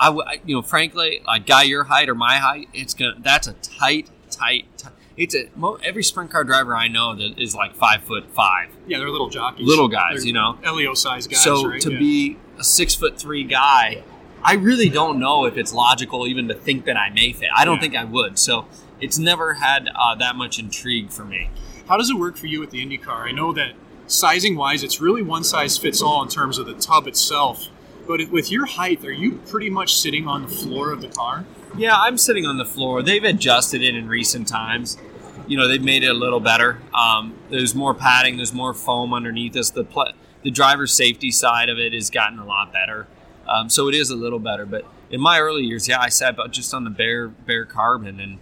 I, 0.00 0.08
I- 0.08 0.40
you 0.46 0.54
know, 0.56 0.62
frankly, 0.62 1.20
like 1.26 1.46
guy 1.46 1.64
your 1.64 1.84
height 1.84 2.08
or 2.08 2.14
my 2.14 2.38
height, 2.38 2.68
it's 2.72 2.94
gonna. 2.94 3.16
That's 3.18 3.46
a 3.46 3.52
tight, 3.54 4.08
tight. 4.30 4.64
tight 4.78 4.92
it's 5.16 5.34
a 5.34 5.48
mo- 5.56 5.78
every 5.84 6.02
sprint 6.02 6.30
car 6.30 6.44
driver 6.44 6.74
I 6.76 6.88
know 6.88 7.14
that 7.14 7.38
is 7.38 7.54
like 7.54 7.74
five 7.74 8.02
foot 8.04 8.30
five. 8.30 8.68
Yeah, 8.86 8.98
they're 8.98 9.10
little 9.10 9.28
jockeys. 9.28 9.66
Little 9.66 9.88
guys, 9.88 10.18
They're 10.18 10.26
you 10.26 10.32
know? 10.32 10.58
Elio 10.64 10.94
size 10.94 11.26
guys. 11.26 11.42
so 11.42 11.68
right? 11.68 11.80
to 11.82 11.92
Yeah. 11.92 11.98
be 11.98 12.36
a 12.58 12.64
six 12.64 12.94
foot 12.94 13.18
three 13.18 13.44
guy, 13.44 14.02
I 14.42 14.54
really 14.54 14.88
don't 14.88 15.18
know 15.18 15.44
if 15.44 15.56
it's 15.56 15.72
logical 15.72 16.26
even 16.26 16.48
to 16.48 16.54
think 16.54 16.84
that 16.86 16.96
I 16.96 17.10
may 17.10 17.32
fit. 17.32 17.48
I 17.54 17.64
don't 17.64 17.76
Yeah. 17.76 17.80
think 17.82 17.96
I 17.96 18.04
would. 18.04 18.38
So 18.38 18.66
it's 19.00 19.18
never 19.18 19.54
had 19.54 19.88
uh, 19.94 20.14
that 20.16 20.36
much 20.36 20.58
intrigue 20.58 21.10
for 21.10 21.24
me. 21.24 21.50
How 21.88 21.96
does 21.96 22.10
it 22.10 22.16
work 22.16 22.36
for 22.36 22.46
you 22.46 22.60
with 22.60 22.70
the 22.70 22.84
IndyCar? 22.84 23.28
I 23.28 23.32
know 23.32 23.52
that 23.52 23.72
sizing 24.06 24.56
wise, 24.56 24.82
it's 24.82 25.00
really 25.00 25.22
one 25.22 25.44
size 25.44 25.76
fits 25.78 26.00
all 26.02 26.22
in 26.22 26.28
terms 26.28 26.58
of 26.58 26.66
the 26.66 26.74
tub 26.74 27.06
itself. 27.06 27.68
But 28.06 28.30
with 28.30 28.50
your 28.50 28.66
height, 28.66 29.04
are 29.04 29.12
you 29.12 29.40
pretty 29.48 29.70
much 29.70 29.94
sitting 29.96 30.26
on 30.26 30.42
the 30.42 30.48
floor 30.48 30.90
of 30.90 31.00
the 31.02 31.08
car? 31.08 31.44
Yeah, 31.76 31.96
I'm 31.96 32.18
sitting 32.18 32.44
on 32.44 32.58
the 32.58 32.64
floor. 32.64 33.02
They've 33.02 33.24
adjusted 33.24 33.82
it 33.82 33.94
in 33.94 34.08
recent 34.08 34.46
times. 34.46 34.98
You 35.46 35.56
know, 35.56 35.66
they've 35.68 35.82
made 35.82 36.02
it 36.04 36.08
a 36.08 36.14
little 36.14 36.40
better. 36.40 36.78
Um, 36.94 37.34
there's 37.50 37.74
more 37.74 37.94
padding. 37.94 38.36
There's 38.36 38.52
more 38.52 38.74
foam 38.74 39.14
underneath 39.14 39.56
us. 39.56 39.70
The 39.70 39.84
pl- 39.84 40.12
the 40.42 40.50
driver 40.50 40.86
safety 40.86 41.30
side 41.30 41.68
of 41.68 41.78
it 41.78 41.92
has 41.92 42.10
gotten 42.10 42.38
a 42.38 42.44
lot 42.44 42.72
better. 42.72 43.06
Um, 43.46 43.68
so 43.70 43.88
it 43.88 43.94
is 43.94 44.10
a 44.10 44.16
little 44.16 44.38
better. 44.38 44.66
But 44.66 44.84
in 45.10 45.20
my 45.20 45.38
early 45.40 45.64
years, 45.64 45.88
yeah, 45.88 46.00
I 46.00 46.08
sat 46.08 46.36
just 46.50 46.74
on 46.74 46.84
the 46.84 46.90
bare 46.90 47.28
bare 47.28 47.64
carbon, 47.64 48.20
and 48.20 48.38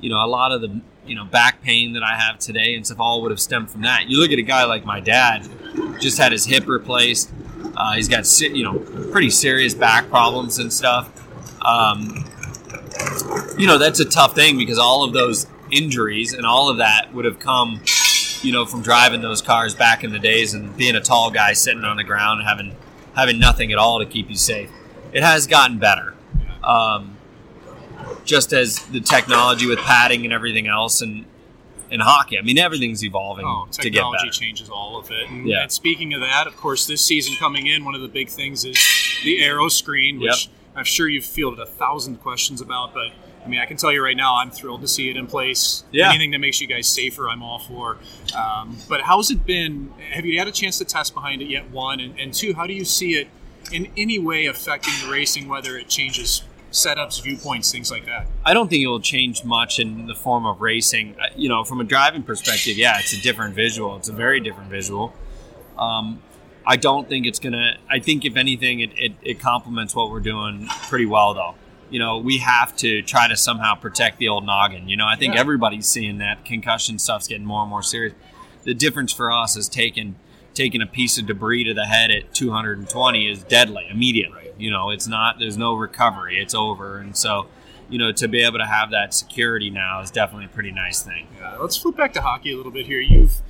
you 0.00 0.10
know, 0.10 0.24
a 0.24 0.26
lot 0.26 0.52
of 0.52 0.60
the 0.60 0.80
you 1.06 1.14
know 1.14 1.24
back 1.24 1.62
pain 1.62 1.92
that 1.92 2.02
I 2.02 2.16
have 2.16 2.38
today 2.38 2.74
and 2.74 2.84
stuff 2.84 3.00
all 3.00 3.22
would 3.22 3.30
have 3.30 3.40
stemmed 3.40 3.70
from 3.70 3.82
that. 3.82 4.08
You 4.08 4.18
look 4.18 4.32
at 4.32 4.38
a 4.38 4.42
guy 4.42 4.64
like 4.64 4.84
my 4.84 5.00
dad, 5.00 5.48
just 6.00 6.18
had 6.18 6.32
his 6.32 6.44
hip 6.46 6.66
replaced. 6.66 7.30
Uh, 7.76 7.94
he's 7.94 8.08
got 8.08 8.28
you 8.40 8.64
know 8.64 8.78
pretty 9.12 9.30
serious 9.30 9.72
back 9.72 10.08
problems 10.08 10.58
and 10.58 10.72
stuff. 10.72 11.10
Um, 11.64 12.24
you 13.58 13.66
know 13.66 13.78
that's 13.78 14.00
a 14.00 14.04
tough 14.04 14.34
thing 14.34 14.56
because 14.58 14.78
all 14.78 15.04
of 15.04 15.12
those 15.12 15.46
injuries 15.70 16.32
and 16.32 16.44
all 16.46 16.68
of 16.68 16.78
that 16.78 17.12
would 17.14 17.24
have 17.24 17.38
come 17.38 17.80
you 18.42 18.52
know 18.52 18.64
from 18.66 18.82
driving 18.82 19.20
those 19.20 19.40
cars 19.42 19.74
back 19.74 20.04
in 20.04 20.12
the 20.12 20.18
days 20.18 20.54
and 20.54 20.76
being 20.76 20.94
a 20.94 21.00
tall 21.00 21.30
guy 21.30 21.52
sitting 21.52 21.84
on 21.84 21.96
the 21.96 22.04
ground 22.04 22.40
and 22.40 22.48
having 22.48 22.76
having 23.14 23.38
nothing 23.38 23.72
at 23.72 23.78
all 23.78 23.98
to 23.98 24.06
keep 24.06 24.28
you 24.28 24.36
safe 24.36 24.70
it 25.12 25.22
has 25.22 25.46
gotten 25.46 25.78
better 25.78 26.14
um, 26.64 27.16
just 28.24 28.52
as 28.52 28.78
the 28.86 29.00
technology 29.00 29.66
with 29.66 29.78
padding 29.80 30.24
and 30.24 30.32
everything 30.32 30.66
else 30.66 31.00
and 31.02 31.24
in 31.90 32.00
hockey. 32.00 32.38
I 32.38 32.40
mean, 32.40 32.58
everything's 32.58 33.04
evolving 33.04 33.44
Oh, 33.44 33.66
to 33.70 33.82
get 33.90 33.98
technology 33.98 34.30
changes 34.30 34.70
all 34.70 34.98
of 34.98 35.10
it. 35.10 35.28
And, 35.28 35.46
Yeah. 35.46 35.64
and 35.64 35.70
speaking 35.72 36.14
of 36.14 36.22
that, 36.22 36.46
of 36.46 36.56
course, 36.56 36.86
this 36.86 37.04
season 37.04 37.34
coming 37.38 37.66
in, 37.66 37.84
one 37.84 37.94
of 37.94 38.00
the 38.00 38.08
big 38.08 38.30
things 38.30 38.64
is 38.64 38.78
the 39.24 39.42
Aero 39.44 39.68
screen, 39.68 40.18
which 40.18 40.48
I'm 40.74 40.84
sure 40.84 41.08
you've 41.08 41.24
fielded 41.24 41.60
a 41.60 41.66
thousand 41.66 42.16
questions 42.16 42.60
about. 42.60 42.94
But 42.94 43.08
I 43.44 43.48
mean, 43.48 43.60
I 43.60 43.66
can 43.66 43.76
tell 43.76 43.92
you 43.92 44.02
right 44.02 44.16
now, 44.16 44.36
I'm 44.36 44.50
thrilled 44.50 44.80
to 44.82 44.88
see 44.88 45.10
it 45.10 45.16
in 45.16 45.26
place. 45.26 45.84
Yeah. 45.90 46.08
Anything 46.08 46.30
that 46.30 46.38
makes 46.38 46.60
you 46.60 46.66
guys 46.66 46.86
safer, 46.86 47.28
I'm 47.28 47.42
all 47.42 47.58
for. 47.58 47.98
Um, 48.36 48.76
but 48.88 49.02
how's 49.02 49.30
it 49.30 49.44
been? 49.44 49.92
Have 50.12 50.24
you 50.24 50.38
had 50.38 50.48
a 50.48 50.52
chance 50.52 50.78
to 50.78 50.84
test 50.84 51.14
behind 51.14 51.42
it 51.42 51.48
yet? 51.48 51.70
One 51.70 52.00
and, 52.00 52.18
and 52.18 52.32
two, 52.32 52.54
how 52.54 52.66
do 52.66 52.72
you 52.72 52.84
see 52.84 53.14
it 53.14 53.28
in 53.70 53.88
any 53.96 54.18
way 54.18 54.46
affecting 54.46 54.94
the 55.04 55.10
racing? 55.10 55.48
Whether 55.48 55.76
it 55.76 55.88
changes 55.88 56.42
setups, 56.70 57.22
viewpoints, 57.22 57.70
things 57.70 57.90
like 57.90 58.06
that. 58.06 58.26
I 58.46 58.54
don't 58.54 58.70
think 58.70 58.82
it 58.82 58.86
will 58.86 59.00
change 59.00 59.44
much 59.44 59.78
in 59.78 60.06
the 60.06 60.14
form 60.14 60.46
of 60.46 60.62
racing. 60.62 61.16
Uh, 61.20 61.26
You 61.36 61.50
know, 61.50 61.64
from 61.64 61.80
a 61.80 61.84
driving 61.84 62.22
perspective, 62.22 62.78
yeah, 62.78 62.98
it's 62.98 63.12
a 63.12 63.20
different 63.20 63.54
visual. 63.54 63.96
It's 63.96 64.08
a 64.08 64.12
very 64.14 64.40
different 64.40 64.70
visual. 64.70 65.14
Um, 65.78 66.22
I 66.66 66.76
don't 66.76 67.08
think 67.08 67.26
it's 67.26 67.38
gonna. 67.38 67.76
I 67.90 67.98
think 67.98 68.24
if 68.24 68.36
anything, 68.36 68.80
it, 68.80 68.90
it, 68.96 69.12
it 69.22 69.40
complements 69.40 69.94
what 69.94 70.10
we're 70.10 70.20
doing 70.20 70.66
pretty 70.88 71.06
well, 71.06 71.34
though. 71.34 71.54
You 71.90 71.98
know, 71.98 72.18
we 72.18 72.38
have 72.38 72.74
to 72.76 73.02
try 73.02 73.28
to 73.28 73.36
somehow 73.36 73.74
protect 73.74 74.18
the 74.18 74.28
old 74.28 74.46
noggin. 74.46 74.88
You 74.88 74.96
know, 74.96 75.06
I 75.06 75.16
think 75.16 75.34
Yeah. 75.34 75.40
everybody's 75.40 75.86
seeing 75.88 76.18
that 76.18 76.44
concussion 76.44 76.98
stuff's 76.98 77.26
getting 77.26 77.44
more 77.44 77.62
and 77.62 77.70
more 77.70 77.82
serious. 77.82 78.14
The 78.64 78.74
difference 78.74 79.12
for 79.12 79.30
us 79.32 79.56
is 79.56 79.68
taking 79.68 80.14
taking 80.54 80.80
a 80.82 80.86
piece 80.86 81.18
of 81.18 81.26
debris 81.26 81.64
to 81.64 81.74
the 81.74 81.86
head 81.86 82.10
at 82.10 82.32
220 82.34 83.26
is 83.30 83.42
deadly 83.42 83.86
immediately. 83.90 84.50
You 84.58 84.70
know, 84.70 84.90
it's 84.90 85.06
not. 85.08 85.38
There's 85.38 85.56
no 85.58 85.74
recovery. 85.74 86.38
It's 86.40 86.54
over, 86.54 86.98
and 86.98 87.16
so 87.16 87.46
you 87.90 87.98
know, 87.98 88.10
to 88.12 88.26
be 88.28 88.42
able 88.42 88.58
to 88.58 88.64
have 88.66 88.90
that 88.90 89.12
security 89.12 89.68
now 89.68 90.00
is 90.00 90.10
definitely 90.10 90.46
a 90.46 90.48
pretty 90.48 90.70
nice 90.70 91.02
thing. 91.02 91.26
Yeah, 91.38 91.56
let's 91.58 91.76
flip 91.76 91.94
back 91.96 92.14
to 92.14 92.22
hockey 92.22 92.52
a 92.52 92.56
little 92.56 92.72
bit 92.72 92.86
here. 92.86 93.00
You've 93.00 93.42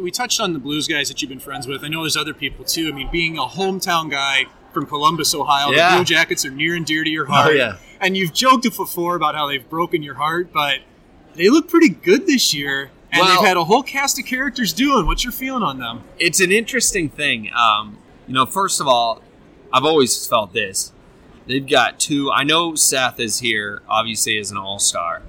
we 0.00 0.10
touched 0.10 0.40
on 0.40 0.52
the 0.52 0.58
Blues 0.58 0.86
guys 0.88 1.08
that 1.08 1.20
you've 1.22 1.28
been 1.28 1.38
friends 1.40 1.66
with. 1.66 1.84
I 1.84 1.88
know 1.88 2.02
there's 2.02 2.16
other 2.16 2.34
people 2.34 2.64
too. 2.64 2.88
I 2.88 2.92
mean, 2.92 3.08
being 3.12 3.38
a 3.38 3.42
hometown 3.46 4.10
guy 4.10 4.46
from 4.72 4.86
Columbus, 4.86 5.34
Ohio, 5.34 5.70
Yeah. 5.70 5.90
the 5.90 5.96
Blue 5.96 6.04
Jackets 6.04 6.44
are 6.44 6.50
near 6.50 6.74
and 6.74 6.84
dear 6.84 7.04
to 7.04 7.10
your 7.10 7.26
heart. 7.26 7.48
Oh, 7.48 7.50
yeah. 7.52 7.76
And 8.00 8.16
you've 8.16 8.32
joked 8.32 8.64
before 8.64 9.16
about 9.16 9.34
how 9.34 9.46
they've 9.48 9.68
broken 9.68 10.02
your 10.02 10.14
heart, 10.14 10.52
but 10.52 10.80
they 11.34 11.48
look 11.48 11.68
pretty 11.68 11.88
good 11.88 12.26
this 12.26 12.52
year. 12.54 12.90
And 13.10 13.20
Well- 13.22 13.40
they've 13.40 13.48
had 13.48 13.56
a 13.56 13.64
whole 13.64 13.82
cast 13.82 14.18
of 14.18 14.26
characters 14.26 14.72
doing. 14.72 15.06
What's 15.06 15.24
your 15.24 15.32
feeling 15.32 15.62
on 15.62 15.78
them? 15.78 16.02
It's 16.18 16.40
an 16.40 16.52
interesting 16.52 17.08
thing. 17.08 17.50
Um, 17.54 17.96
you 18.26 18.34
know, 18.34 18.44
first 18.44 18.80
of 18.80 18.86
all, 18.86 19.22
I've 19.72 19.84
always 19.84 20.26
felt 20.26 20.52
this. 20.52 20.92
They've 21.46 21.66
got 21.66 21.98
two. 21.98 22.30
I 22.30 22.44
know 22.44 22.74
Seth 22.74 23.18
is 23.18 23.38
here, 23.38 23.80
obviously, 23.88 24.38
as 24.38 24.50
an 24.50 24.58
all 24.58 24.78
star. 24.78 25.22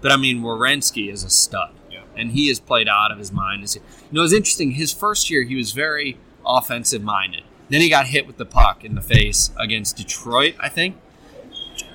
But 0.00 0.10
I 0.10 0.16
mean, 0.16 0.42
Werenski 0.42 1.12
is 1.12 1.22
a 1.22 1.30
stud. 1.30 1.70
And 2.16 2.32
he 2.32 2.48
has 2.48 2.60
played 2.60 2.88
out 2.88 3.10
of 3.10 3.18
his 3.18 3.32
mind. 3.32 3.62
You 3.74 3.80
know, 4.10 4.22
it's 4.22 4.32
interesting. 4.32 4.72
His 4.72 4.92
first 4.92 5.30
year, 5.30 5.42
he 5.42 5.54
was 5.54 5.72
very 5.72 6.18
offensive 6.46 7.02
minded. 7.02 7.42
Then 7.68 7.80
he 7.80 7.88
got 7.88 8.06
hit 8.06 8.26
with 8.26 8.36
the 8.36 8.44
puck 8.44 8.84
in 8.84 8.94
the 8.94 9.00
face 9.00 9.50
against 9.58 9.96
Detroit, 9.96 10.54
I 10.60 10.68
think. 10.68 10.96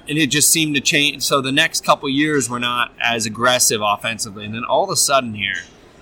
And 0.09 0.17
it 0.17 0.27
just 0.27 0.49
seemed 0.49 0.73
to 0.75 0.81
change. 0.81 1.21
So 1.23 1.41
the 1.41 1.51
next 1.51 1.83
couple 1.83 2.09
years 2.09 2.49
were 2.49 2.59
not 2.59 2.93
as 2.99 3.25
aggressive 3.25 3.81
offensively. 3.83 4.45
And 4.45 4.55
then 4.55 4.63
all 4.63 4.85
of 4.85 4.89
a 4.89 4.95
sudden 4.95 5.35
here, 5.35 5.57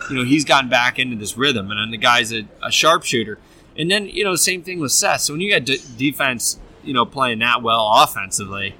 you 0.10 0.16
know, 0.16 0.24
he's 0.24 0.46
gotten 0.46 0.70
back 0.70 1.00
into 1.00 1.16
this 1.16 1.36
rhythm. 1.36 1.72
And 1.72 1.80
then 1.80 1.92
the 1.92 1.98
guy's 1.98 2.32
a, 2.32 2.48
a 2.64 2.72
sharpshooter. 2.72 3.40
And 3.78 3.92
then, 3.92 4.08
you 4.08 4.24
know, 4.24 4.36
same 4.36 4.62
thing 4.62 4.80
with 4.80 4.92
Seth. 4.92 5.22
So 5.22 5.34
when 5.34 5.42
you 5.42 5.52
got 5.52 5.66
d- 5.66 5.82
defense, 5.98 6.60
you 6.84 6.94
know, 6.94 7.06
playing 7.06 7.40
that 7.40 7.62
well 7.62 7.92
offensively, 7.96 8.76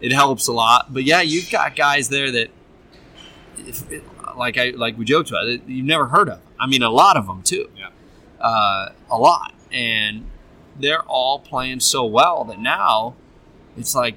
it 0.00 0.12
helps 0.12 0.48
a 0.48 0.52
lot. 0.52 0.92
But 0.92 1.04
yeah, 1.04 1.22
you've 1.22 1.50
got 1.50 1.76
guys 1.76 2.08
there 2.08 2.30
that, 2.32 2.50
if, 3.58 3.84
like 4.36 4.58
I 4.58 4.70
like 4.70 4.98
we 4.98 5.04
joked 5.04 5.30
about, 5.30 5.46
that 5.46 5.68
you've 5.68 5.86
never 5.86 6.06
heard 6.06 6.28
of. 6.28 6.40
I 6.58 6.66
mean, 6.66 6.82
a 6.82 6.90
lot 6.90 7.16
of 7.16 7.26
them 7.26 7.42
too. 7.42 7.68
Yeah. 7.76 7.88
Uh, 8.40 8.92
a 9.10 9.16
lot, 9.16 9.54
and 9.70 10.26
they're 10.78 11.02
all 11.02 11.38
playing 11.38 11.80
so 11.80 12.04
well 12.04 12.44
that 12.44 12.58
now 12.58 13.14
it's 13.76 13.94
like 13.94 14.16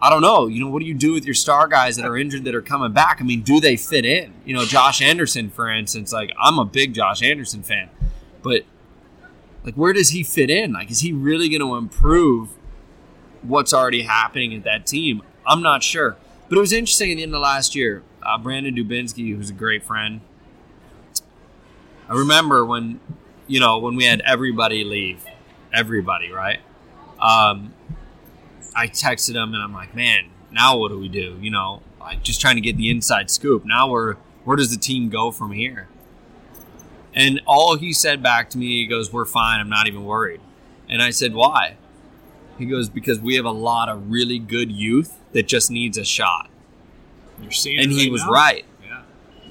I 0.00 0.10
don't 0.10 0.20
know. 0.20 0.46
You 0.46 0.64
know, 0.64 0.70
what 0.70 0.80
do 0.80 0.86
you 0.86 0.94
do 0.94 1.12
with 1.12 1.24
your 1.24 1.34
star 1.34 1.68
guys 1.68 1.96
that 1.96 2.04
are 2.04 2.16
injured 2.16 2.44
that 2.44 2.54
are 2.54 2.62
coming 2.62 2.92
back? 2.92 3.18
I 3.20 3.24
mean, 3.24 3.42
do 3.42 3.60
they 3.60 3.76
fit 3.76 4.04
in? 4.04 4.34
You 4.44 4.54
know, 4.54 4.64
Josh 4.64 5.00
Anderson, 5.00 5.50
for 5.50 5.70
instance. 5.70 6.12
Like, 6.12 6.32
I'm 6.38 6.58
a 6.58 6.64
big 6.64 6.92
Josh 6.94 7.22
Anderson 7.22 7.62
fan, 7.62 7.88
but 8.42 8.64
like, 9.64 9.74
where 9.74 9.92
does 9.92 10.10
he 10.10 10.22
fit 10.22 10.50
in? 10.50 10.74
Like, 10.74 10.90
is 10.90 11.00
he 11.00 11.12
really 11.12 11.48
going 11.48 11.62
to 11.62 11.76
improve 11.76 12.50
what's 13.42 13.72
already 13.72 14.02
happening 14.02 14.54
at 14.54 14.64
that 14.64 14.86
team? 14.86 15.22
I'm 15.46 15.62
not 15.62 15.82
sure. 15.82 16.16
But 16.48 16.58
it 16.58 16.60
was 16.60 16.72
interesting 16.72 17.10
at 17.10 17.16
the 17.16 17.22
end 17.22 17.34
of 17.34 17.40
last 17.40 17.74
year. 17.74 18.02
Uh, 18.22 18.38
Brandon 18.38 18.74
Dubinsky, 18.74 19.34
who's 19.34 19.50
a 19.50 19.54
great 19.54 19.82
friend, 19.82 20.20
I 22.08 22.14
remember 22.14 22.64
when, 22.64 23.00
you 23.46 23.58
know, 23.58 23.78
when 23.78 23.96
we 23.96 24.04
had 24.04 24.20
everybody 24.20 24.84
leave, 24.84 25.24
everybody, 25.72 26.30
right? 26.30 26.60
Um, 27.20 27.74
I 28.74 28.86
texted 28.88 29.34
him 29.34 29.54
and 29.54 29.62
I'm 29.62 29.72
like, 29.72 29.94
man, 29.94 30.30
now 30.52 30.76
what 30.76 30.90
do 30.90 30.98
we 30.98 31.08
do? 31.08 31.36
You 31.40 31.50
know, 31.50 31.82
like 31.98 32.22
just 32.22 32.40
trying 32.40 32.56
to 32.56 32.60
get 32.60 32.76
the 32.76 32.90
inside 32.90 33.30
scoop. 33.30 33.64
Now 33.64 33.90
we're 33.90 34.14
where 34.44 34.56
does 34.56 34.70
the 34.70 34.80
team 34.80 35.08
go 35.08 35.32
from 35.32 35.52
here? 35.52 35.88
And 37.12 37.40
all 37.46 37.76
he 37.76 37.92
said 37.92 38.22
back 38.22 38.50
to 38.50 38.58
me, 38.58 38.82
he 38.82 38.86
goes, 38.86 39.12
"We're 39.12 39.24
fine. 39.24 39.58
I'm 39.58 39.68
not 39.68 39.88
even 39.88 40.04
worried." 40.04 40.40
And 40.88 41.02
I 41.02 41.10
said, 41.10 41.34
"Why?" 41.34 41.76
He 42.58 42.66
goes, 42.66 42.88
"Because 42.88 43.18
we 43.18 43.34
have 43.34 43.44
a 43.44 43.50
lot 43.50 43.88
of 43.88 44.10
really 44.10 44.38
good 44.38 44.70
youth 44.70 45.18
that 45.36 45.46
just 45.46 45.70
needs 45.70 45.96
a 45.98 46.04
shot." 46.04 46.50
You're 47.40 47.50
seeing 47.52 47.78
And 47.80 47.92
he 47.92 48.04
right 48.06 48.12
was 48.12 48.24
now. 48.24 48.30
right 48.30 48.64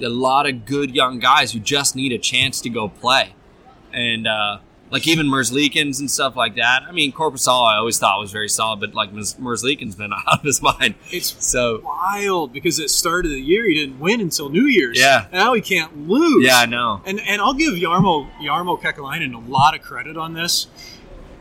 Yeah. 0.00 0.08
a 0.08 0.10
lot 0.10 0.48
of 0.48 0.64
good 0.66 0.94
young 0.94 1.18
guys 1.20 1.52
who 1.52 1.60
just 1.60 1.94
need 1.96 2.12
a 2.12 2.18
chance 2.18 2.60
to 2.62 2.68
go 2.68 2.88
play. 2.88 3.34
And 3.92 4.26
uh, 4.26 4.58
like 4.90 5.06
even 5.06 5.26
Merzlikins 5.26 6.00
and 6.00 6.10
stuff 6.10 6.34
like 6.36 6.56
that. 6.56 6.82
I 6.88 6.92
mean, 6.92 7.12
Korpisalo 7.12 7.64
I 7.72 7.76
always 7.76 7.98
thought 7.98 8.18
was 8.20 8.32
very 8.32 8.48
solid, 8.48 8.80
but 8.80 8.92
like 8.94 9.12
Merzlikin's 9.12 9.94
been 9.94 10.12
out 10.26 10.38
of 10.40 10.42
his 10.42 10.60
mind. 10.60 10.96
It's 11.12 11.34
So 11.44 11.80
wild 11.84 12.52
because 12.52 12.78
at 12.80 12.84
the 12.84 12.88
start 12.88 13.24
of 13.24 13.30
the 13.30 13.40
year 13.40 13.64
he 13.68 13.74
didn't 13.74 14.00
win 14.00 14.20
until 14.20 14.48
New 14.48 14.64
Year's. 14.66 14.98
Yeah. 14.98 15.26
Now 15.32 15.54
he 15.54 15.60
can't 15.60 16.08
lose. 16.08 16.44
yeah, 16.44 16.56
I 16.58 16.66
know. 16.66 17.00
And 17.06 17.20
and 17.20 17.40
I'll 17.40 17.54
give 17.54 17.74
Jarmo 17.74 18.28
Jarmo 18.40 18.80
Kekalainen 18.80 19.32
a 19.34 19.50
lot 19.50 19.74
of 19.76 19.82
credit 19.82 20.16
on 20.16 20.34
this. 20.34 20.66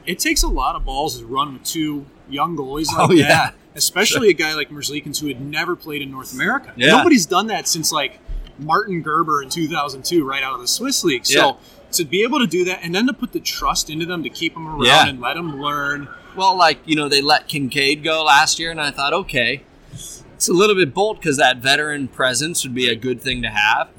It 0.05 0.19
takes 0.19 0.43
a 0.43 0.47
lot 0.47 0.75
of 0.75 0.85
balls 0.85 1.17
to 1.19 1.25
run 1.25 1.53
with 1.53 1.63
two 1.63 2.05
young 2.29 2.55
goalies 2.55 2.87
like 2.95 3.09
Oh, 3.09 3.11
yeah. 3.13 3.27
that, 3.27 3.55
especially 3.75 4.29
a 4.29 4.33
guy 4.33 4.53
like 4.55 4.69
Merzlikins 4.69 5.19
who 5.19 5.27
had 5.27 5.41
never 5.41 5.75
played 5.75 6.01
in 6.01 6.11
North 6.11 6.33
America. 6.33 6.73
Yeah. 6.75 6.91
Nobody's 6.91 7.25
done 7.25 7.47
that 7.47 7.67
since 7.67 7.91
like 7.91 8.19
Martin 8.57 9.01
Gerber 9.01 9.41
in 9.43 9.49
2002, 9.49 10.23
right 10.25 10.41
out 10.43 10.53
of 10.55 10.61
the 10.61 10.67
Swiss 10.67 11.03
League. 11.03 11.25
So 11.25 11.33
Yeah. 11.39 11.53
to 11.91 12.05
be 12.05 12.23
able 12.23 12.39
to 12.39 12.47
do 12.47 12.63
that 12.65 12.79
and 12.83 12.95
then 12.95 13.05
to 13.07 13.13
put 13.13 13.31
the 13.33 13.39
trust 13.39 13.89
into 13.89 14.05
them 14.05 14.23
to 14.23 14.29
keep 14.29 14.53
them 14.53 14.67
around 14.67 14.85
Yeah. 14.85 15.07
and 15.07 15.19
let 15.19 15.35
them 15.35 15.61
learn. 15.61 16.07
Well, 16.35 16.55
like 16.57 16.79
you 16.85 16.95
know, 16.95 17.07
they 17.09 17.21
let 17.21 17.47
Kinkaid 17.47 18.03
go 18.03 18.23
last 18.23 18.59
year, 18.59 18.71
and 18.71 18.79
I 18.81 18.91
thought, 18.91 19.13
okay, 19.13 19.63
it's 19.93 20.49
a 20.49 20.53
little 20.53 20.75
bit 20.75 20.93
bold 20.93 21.19
because 21.19 21.37
that 21.37 21.57
veteran 21.57 22.07
presence 22.09 22.63
would 22.63 22.75
be 22.75 22.89
a 22.89 22.95
good 22.95 23.21
thing 23.21 23.41
to 23.41 23.49
have. 23.49 23.89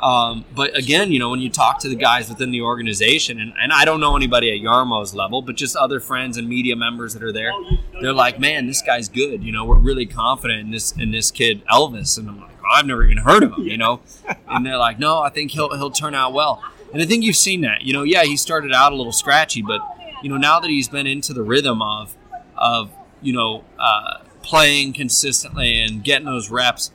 Um, 0.00 0.46
but 0.54 0.76
again, 0.76 1.12
you 1.12 1.18
know, 1.18 1.28
when 1.28 1.40
you 1.40 1.50
talk 1.50 1.78
to 1.80 1.88
the 1.88 1.94
guys 1.94 2.30
within 2.30 2.50
the 2.50 2.62
organization, 2.62 3.38
and, 3.38 3.52
and 3.60 3.70
I 3.72 3.84
don't 3.84 4.00
know 4.00 4.16
anybody 4.16 4.50
at 4.50 4.64
Jarmo's 4.64 5.14
level, 5.14 5.42
but 5.42 5.56
just 5.56 5.76
other 5.76 6.00
friends 6.00 6.38
and 6.38 6.48
media 6.48 6.74
members 6.74 7.12
that 7.12 7.22
are 7.22 7.32
there, 7.32 7.52
they're 8.00 8.14
like, 8.14 8.40
"Man, 8.40 8.66
this 8.66 8.80
guy's 8.80 9.08
good." 9.10 9.44
You 9.44 9.52
know, 9.52 9.66
we're 9.66 9.78
really 9.78 10.06
confident 10.06 10.60
in 10.60 10.70
this 10.70 10.92
in 10.92 11.10
this 11.10 11.30
kid 11.30 11.62
Elvis, 11.66 12.18
and 12.18 12.28
I'm 12.28 12.40
like, 12.40 12.56
oh, 12.62 12.74
"I've 12.74 12.86
never 12.86 13.04
even 13.04 13.18
heard 13.18 13.42
of 13.42 13.52
him," 13.52 13.64
you 13.64 13.76
know. 13.76 14.00
and 14.48 14.64
they're 14.64 14.78
like, 14.78 14.98
"No, 14.98 15.20
I 15.20 15.28
think 15.28 15.50
he'll 15.50 15.76
he'll 15.76 15.90
turn 15.90 16.14
out 16.14 16.32
well." 16.32 16.62
And 16.92 17.02
I 17.02 17.06
think 17.06 17.22
you've 17.22 17.36
seen 17.36 17.60
that. 17.60 17.82
You 17.82 17.92
know, 17.92 18.02
yeah, 18.02 18.24
he 18.24 18.36
started 18.36 18.72
out 18.72 18.92
a 18.92 18.96
little 18.96 19.12
scratchy, 19.12 19.62
but 19.62 19.80
you 20.22 20.30
know, 20.30 20.36
now 20.36 20.60
that 20.60 20.68
he's 20.68 20.88
been 20.88 21.06
into 21.06 21.32
the 21.34 21.42
rhythm 21.42 21.82
of 21.82 22.16
of 22.56 22.90
you 23.20 23.32
know 23.32 23.64
uh, 23.78 24.18
playing 24.42 24.94
consistently 24.94 25.78
and 25.78 26.02
getting 26.02 26.26
those 26.26 26.50
reps, 26.50 26.90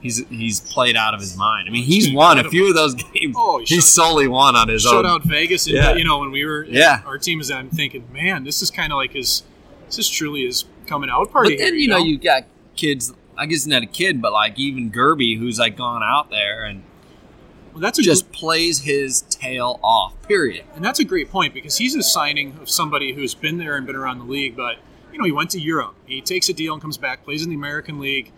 he's 0.00 0.26
he's 0.28 0.60
played 0.60 0.96
out 0.96 1.14
of 1.14 1.20
his 1.20 1.36
mind. 1.36 1.68
I 1.68 1.72
mean, 1.72 1.84
he's 1.84 2.12
won 2.12 2.38
a 2.38 2.48
few 2.48 2.68
of 2.68 2.74
those 2.74 2.94
games. 2.94 3.34
Oh, 3.38 3.58
he 3.58 3.74
he's 3.76 3.86
solely 3.86 4.28
won 4.28 4.56
on 4.56 4.68
his 4.68 4.82
Shut 4.82 4.94
own. 4.94 5.06
out 5.06 5.24
Vegas, 5.24 5.66
and 5.66 5.76
Yeah. 5.76 5.94
you 5.94 6.04
know 6.04 6.18
when 6.18 6.30
we 6.30 6.44
were, 6.44 6.64
Yeah. 6.64 7.00
our 7.06 7.18
team 7.18 7.40
is. 7.40 7.50
I'm 7.50 7.70
thinking, 7.70 8.04
man, 8.12 8.44
this 8.44 8.62
is 8.62 8.70
kind 8.70 8.92
of 8.92 8.96
like 8.96 9.12
his. 9.12 9.42
This 9.86 9.98
is 9.98 10.08
truly 10.08 10.44
his 10.44 10.64
coming 10.86 11.10
out 11.10 11.30
party. 11.32 11.50
But 11.56 11.58
then 11.64 11.74
here, 11.74 11.82
you 11.82 11.88
know 11.88 11.98
you 11.98 12.18
got 12.18 12.44
kids. 12.76 13.12
I 13.36 13.46
guess 13.46 13.66
not 13.66 13.82
a 13.82 13.86
kid, 13.86 14.20
but 14.20 14.32
like 14.32 14.58
even 14.58 14.90
Gerby, 14.90 15.38
who's 15.38 15.58
like 15.58 15.76
gone 15.76 16.02
out 16.02 16.28
there 16.30 16.64
and 16.64 16.82
well, 17.72 17.80
that's 17.80 17.98
a 17.98 18.02
just 18.02 18.32
plays 18.32 18.80
his 18.80 19.22
tail 19.22 19.78
off. 19.82 20.12
Period. 20.26 20.64
And 20.74 20.84
that's 20.84 20.98
a 20.98 21.04
great 21.04 21.30
point 21.30 21.54
because 21.54 21.76
he's 21.78 21.94
a 21.94 22.02
signing 22.02 22.56
of 22.60 22.68
somebody 22.68 23.12
who's 23.12 23.34
been 23.34 23.58
there 23.58 23.76
and 23.76 23.86
been 23.86 23.94
around 23.94 24.18
the 24.18 24.24
league, 24.24 24.56
but 24.56 24.76
you 25.12 25.18
know, 25.18 25.24
he 25.24 25.30
went 25.32 25.50
to 25.50 25.60
Europe. 25.60 25.94
He 26.06 26.20
takes 26.20 26.48
a 26.48 26.52
deal 26.52 26.72
and 26.72 26.82
comes 26.82 26.96
back, 26.96 27.24
plays 27.24 27.42
in 27.44 27.48
the 27.50 27.54
American 27.54 28.00
League, 28.00 28.32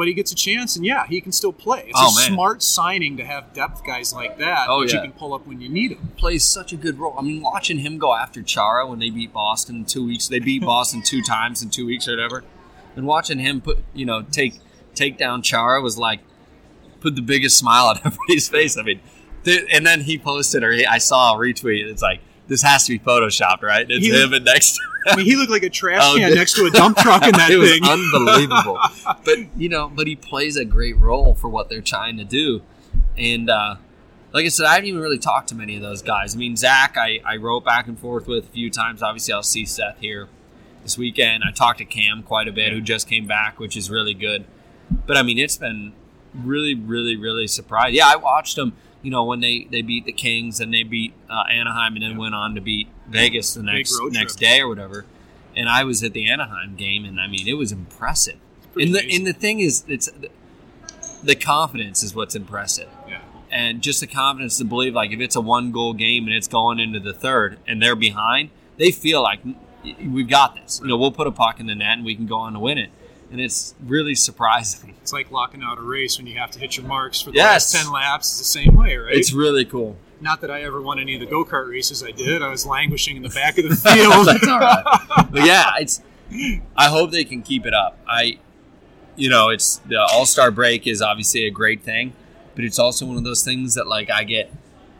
but 0.00 0.08
he 0.08 0.14
gets 0.14 0.32
a 0.32 0.34
chance 0.34 0.76
and 0.76 0.86
yeah, 0.86 1.04
he 1.06 1.20
can 1.20 1.30
still 1.30 1.52
play. 1.52 1.80
It's 1.88 1.92
Oh, 1.94 2.08
a 2.10 2.14
man. 2.20 2.32
smart 2.32 2.62
signing 2.62 3.18
to 3.18 3.24
have 3.26 3.52
depth 3.52 3.84
guys 3.84 4.14
like 4.14 4.38
that 4.38 4.66
Oh, 4.70 4.80
that 4.80 4.88
yeah. 4.90 4.96
you 4.96 5.02
can 5.02 5.12
pull 5.12 5.34
up 5.34 5.46
when 5.46 5.60
you 5.60 5.68
need 5.68 5.90
them. 5.90 6.12
Plays 6.16 6.42
such 6.42 6.72
a 6.72 6.76
good 6.76 6.98
role. 6.98 7.14
I 7.18 7.22
mean, 7.22 7.42
watching 7.42 7.80
him 7.80 7.98
go 7.98 8.14
after 8.14 8.40
Chara 8.42 8.86
when 8.86 8.98
they 8.98 9.10
beat 9.10 9.34
Boston 9.34 9.76
in 9.76 9.84
two 9.84 10.06
weeks. 10.06 10.26
They 10.28 10.38
beat 10.38 10.62
Boston 10.62 11.02
two 11.02 11.20
times 11.22 11.62
in 11.62 11.68
two 11.68 11.84
weeks 11.84 12.08
or 12.08 12.12
whatever. 12.12 12.44
And 12.96 13.06
watching 13.06 13.38
him 13.38 13.60
put, 13.60 13.78
you 13.92 14.06
know, 14.06 14.22
take 14.22 14.54
take 14.94 15.18
down 15.18 15.42
Chara 15.42 15.82
was 15.82 15.98
like, 15.98 16.20
put 17.00 17.14
the 17.14 17.22
biggest 17.22 17.58
smile 17.58 17.84
on 17.86 17.96
everybody's 18.04 18.48
face. 18.48 18.78
I 18.78 18.82
mean, 18.82 19.00
th- 19.44 19.66
and 19.70 19.86
then 19.86 20.00
he 20.00 20.18
posted 20.18 20.64
or 20.64 20.72
he, 20.72 20.86
I 20.86 20.96
saw 20.98 21.34
a 21.34 21.38
retweet. 21.38 21.84
It's 21.90 22.02
like 22.02 22.20
this 22.50 22.62
has 22.62 22.84
to 22.84 22.92
be 22.92 22.98
photoshopped, 22.98 23.62
right? 23.62 23.86
It's 23.88 24.04
He- 24.04 24.12
him 24.12 24.34
and 24.34 24.44
next. 24.44 24.78
I 25.06 25.16
mean, 25.16 25.24
he 25.24 25.36
looked 25.36 25.50
like 25.50 25.62
a 25.62 25.70
trash 25.70 26.02
Oh, 26.04 26.16
can 26.18 26.34
next 26.34 26.54
to 26.56 26.66
a 26.66 26.70
dump 26.70 26.98
truck 26.98 27.22
in 27.22 27.32
that 27.36 27.50
it 27.50 27.56
was 27.56 27.80
unbelievable. 27.80 28.78
but 29.24 29.38
you 29.56 29.70
know, 29.70 29.88
but 29.88 30.06
he 30.06 30.14
plays 30.16 30.56
a 30.56 30.64
great 30.66 30.98
role 30.98 31.34
for 31.34 31.48
what 31.48 31.70
they're 31.70 31.80
trying 31.80 32.18
to 32.18 32.24
do, 32.24 32.60
and 33.16 33.48
uh, 33.48 33.76
like 34.32 34.44
I 34.44 34.48
said, 34.48 34.66
I 34.66 34.74
haven't 34.74 34.88
even 34.88 35.00
really 35.00 35.18
talked 35.18 35.48
to 35.48 35.54
many 35.54 35.76
of 35.76 35.82
those 35.82 36.02
guys. 36.02 36.34
I 36.34 36.38
mean, 36.38 36.56
Zach, 36.56 36.96
I, 36.98 37.20
I 37.24 37.36
wrote 37.36 37.64
back 37.64 37.86
and 37.86 37.98
forth 37.98 38.26
with 38.26 38.44
a 38.48 38.48
few 38.48 38.68
times. 38.68 39.02
Obviously, 39.02 39.32
I'll 39.32 39.42
see 39.42 39.64
Seth 39.64 39.98
here 40.00 40.28
this 40.82 40.98
weekend. 40.98 41.44
I 41.48 41.52
talked 41.52 41.78
to 41.78 41.84
Cam 41.84 42.22
quite 42.22 42.46
a 42.48 42.52
bit, 42.52 42.72
who 42.72 42.80
just 42.80 43.08
came 43.08 43.26
back, 43.26 43.58
which 43.58 43.76
is 43.76 43.90
really 43.90 44.14
good. 44.14 44.44
But 45.06 45.16
I 45.16 45.22
mean, 45.22 45.38
it's 45.38 45.56
been 45.56 45.92
really, 46.34 46.74
really, 46.74 47.16
really 47.16 47.46
surprised. 47.46 47.94
Yeah, 47.94 48.06
I 48.08 48.16
watched 48.16 48.56
them. 48.56 48.74
You 49.02 49.10
know, 49.10 49.24
when 49.24 49.40
they, 49.40 49.66
they 49.70 49.82
beat 49.82 50.04
the 50.04 50.12
Kings 50.12 50.60
and 50.60 50.72
they 50.74 50.82
beat 50.82 51.14
uh, 51.28 51.44
Anaheim 51.50 51.94
and 51.94 52.02
then 52.02 52.18
went 52.18 52.34
on 52.34 52.54
to 52.54 52.60
beat 52.60 52.88
Vegas 53.08 53.54
the 53.54 53.62
next 53.62 53.98
next 54.10 54.36
trip. 54.36 54.50
day 54.50 54.60
or 54.60 54.68
whatever. 54.68 55.06
And 55.56 55.68
I 55.68 55.84
was 55.84 56.02
at 56.04 56.12
the 56.12 56.30
Anaheim 56.30 56.76
game, 56.76 57.04
and 57.04 57.20
I 57.20 57.26
mean, 57.26 57.48
it 57.48 57.54
was 57.54 57.72
impressive. 57.72 58.36
And 58.76 58.94
the 58.94 59.00
amazing. 59.00 59.16
and 59.16 59.26
the 59.26 59.32
thing 59.32 59.60
is, 59.60 59.84
it's 59.88 60.10
the 61.22 61.34
confidence 61.34 62.02
is 62.02 62.14
what's 62.14 62.34
impressive 62.34 62.88
yeah. 63.08 63.20
and 63.50 63.82
just 63.82 64.00
the 64.00 64.06
confidence 64.06 64.58
to 64.58 64.64
believe 64.64 64.94
like 64.94 65.10
if 65.10 65.20
it's 65.20 65.36
a 65.36 65.40
one 65.40 65.70
goal 65.70 65.92
game 65.92 66.26
and 66.26 66.34
it's 66.34 66.48
going 66.48 66.78
into 66.78 67.00
the 67.00 67.12
third 67.12 67.58
and 67.66 67.82
they're 67.82 67.96
behind, 67.96 68.50
they 68.78 68.90
feel 68.90 69.22
like 69.22 69.40
we've 70.04 70.28
got 70.28 70.56
this. 70.56 70.80
You 70.80 70.88
know, 70.88 70.96
we'll 70.96 71.12
put 71.12 71.26
a 71.26 71.32
puck 71.32 71.60
in 71.60 71.66
the 71.66 71.74
net 71.74 71.98
and 71.98 72.04
we 72.04 72.14
can 72.14 72.26
go 72.26 72.36
on 72.36 72.54
to 72.54 72.58
win 72.58 72.78
it. 72.78 72.90
And 73.30 73.40
it's 73.40 73.74
really 73.86 74.14
surprising. 74.16 74.94
It's 75.02 75.12
like 75.12 75.30
locking 75.30 75.62
out 75.62 75.78
a 75.78 75.82
race 75.82 76.18
when 76.18 76.26
you 76.26 76.38
have 76.38 76.50
to 76.52 76.58
hit 76.58 76.76
your 76.76 76.86
marks 76.86 77.20
for 77.20 77.30
the 77.30 77.36
Yes. 77.36 77.72
last 77.74 77.84
10 77.84 77.92
laps. 77.92 78.28
It's 78.30 78.38
the 78.38 78.44
same 78.44 78.74
way, 78.74 78.96
right? 78.96 79.14
It's 79.14 79.32
really 79.32 79.64
cool. 79.64 79.96
Not 80.20 80.40
that 80.40 80.50
I 80.50 80.62
ever 80.62 80.82
won 80.82 80.98
any 80.98 81.14
of 81.14 81.20
the 81.20 81.26
go 81.26 81.44
kart 81.44 81.68
races 81.70 82.02
I 82.02 82.10
did. 82.10 82.42
I 82.42 82.48
was 82.48 82.66
languishing 82.66 83.16
in 83.16 83.22
the 83.22 83.28
back 83.28 83.56
of 83.58 83.68
the 83.68 83.76
field. 83.76 84.26
That's 84.26 84.46
all 84.48 84.58
right. 84.58 85.26
But 85.30 85.44
yeah, 85.46 85.70
it's. 85.78 86.02
I 86.76 86.88
hope 86.88 87.10
they 87.10 87.24
can 87.24 87.42
keep 87.42 87.66
it 87.66 87.72
up. 87.74 87.98
I, 88.06 88.38
you 89.16 89.28
know, 89.30 89.48
it's 89.48 89.76
the 89.88 90.00
All 90.12 90.26
Star 90.26 90.50
break 90.50 90.86
is 90.86 91.00
obviously 91.00 91.44
a 91.46 91.50
great 91.50 91.82
thing, 91.82 92.12
but 92.54 92.64
it's 92.64 92.78
also 92.78 93.06
one 93.06 93.16
of 93.16 93.24
those 93.24 93.42
things 93.44 93.74
that 93.74 93.86
like 93.86 94.10
I 94.10 94.24
get 94.24 94.52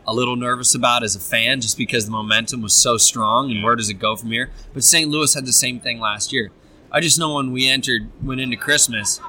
a 0.07 0.13
little 0.13 0.35
nervous 0.35 0.73
about 0.73 1.03
as 1.03 1.15
a 1.15 1.19
fan, 1.19 1.61
just 1.61 1.77
because 1.77 2.05
the 2.05 2.11
momentum 2.11 2.61
was 2.61 2.73
so 2.73 2.97
strong 2.97 3.51
and 3.51 3.63
where 3.63 3.75
does 3.75 3.89
it 3.89 3.95
go 3.95 4.15
from 4.15 4.31
here? 4.31 4.49
But 4.73 4.83
St. 4.83 5.09
Louis 5.09 5.33
had 5.33 5.45
the 5.45 5.53
same 5.53 5.79
thing 5.79 5.99
last 5.99 6.33
year. 6.33 6.51
I 6.91 6.99
just 6.99 7.17
know 7.19 7.35
when 7.35 7.51
we 7.51 7.67
entered, 7.69 8.09
went 8.23 8.41
into 8.41 8.57
Christmas 8.57 9.19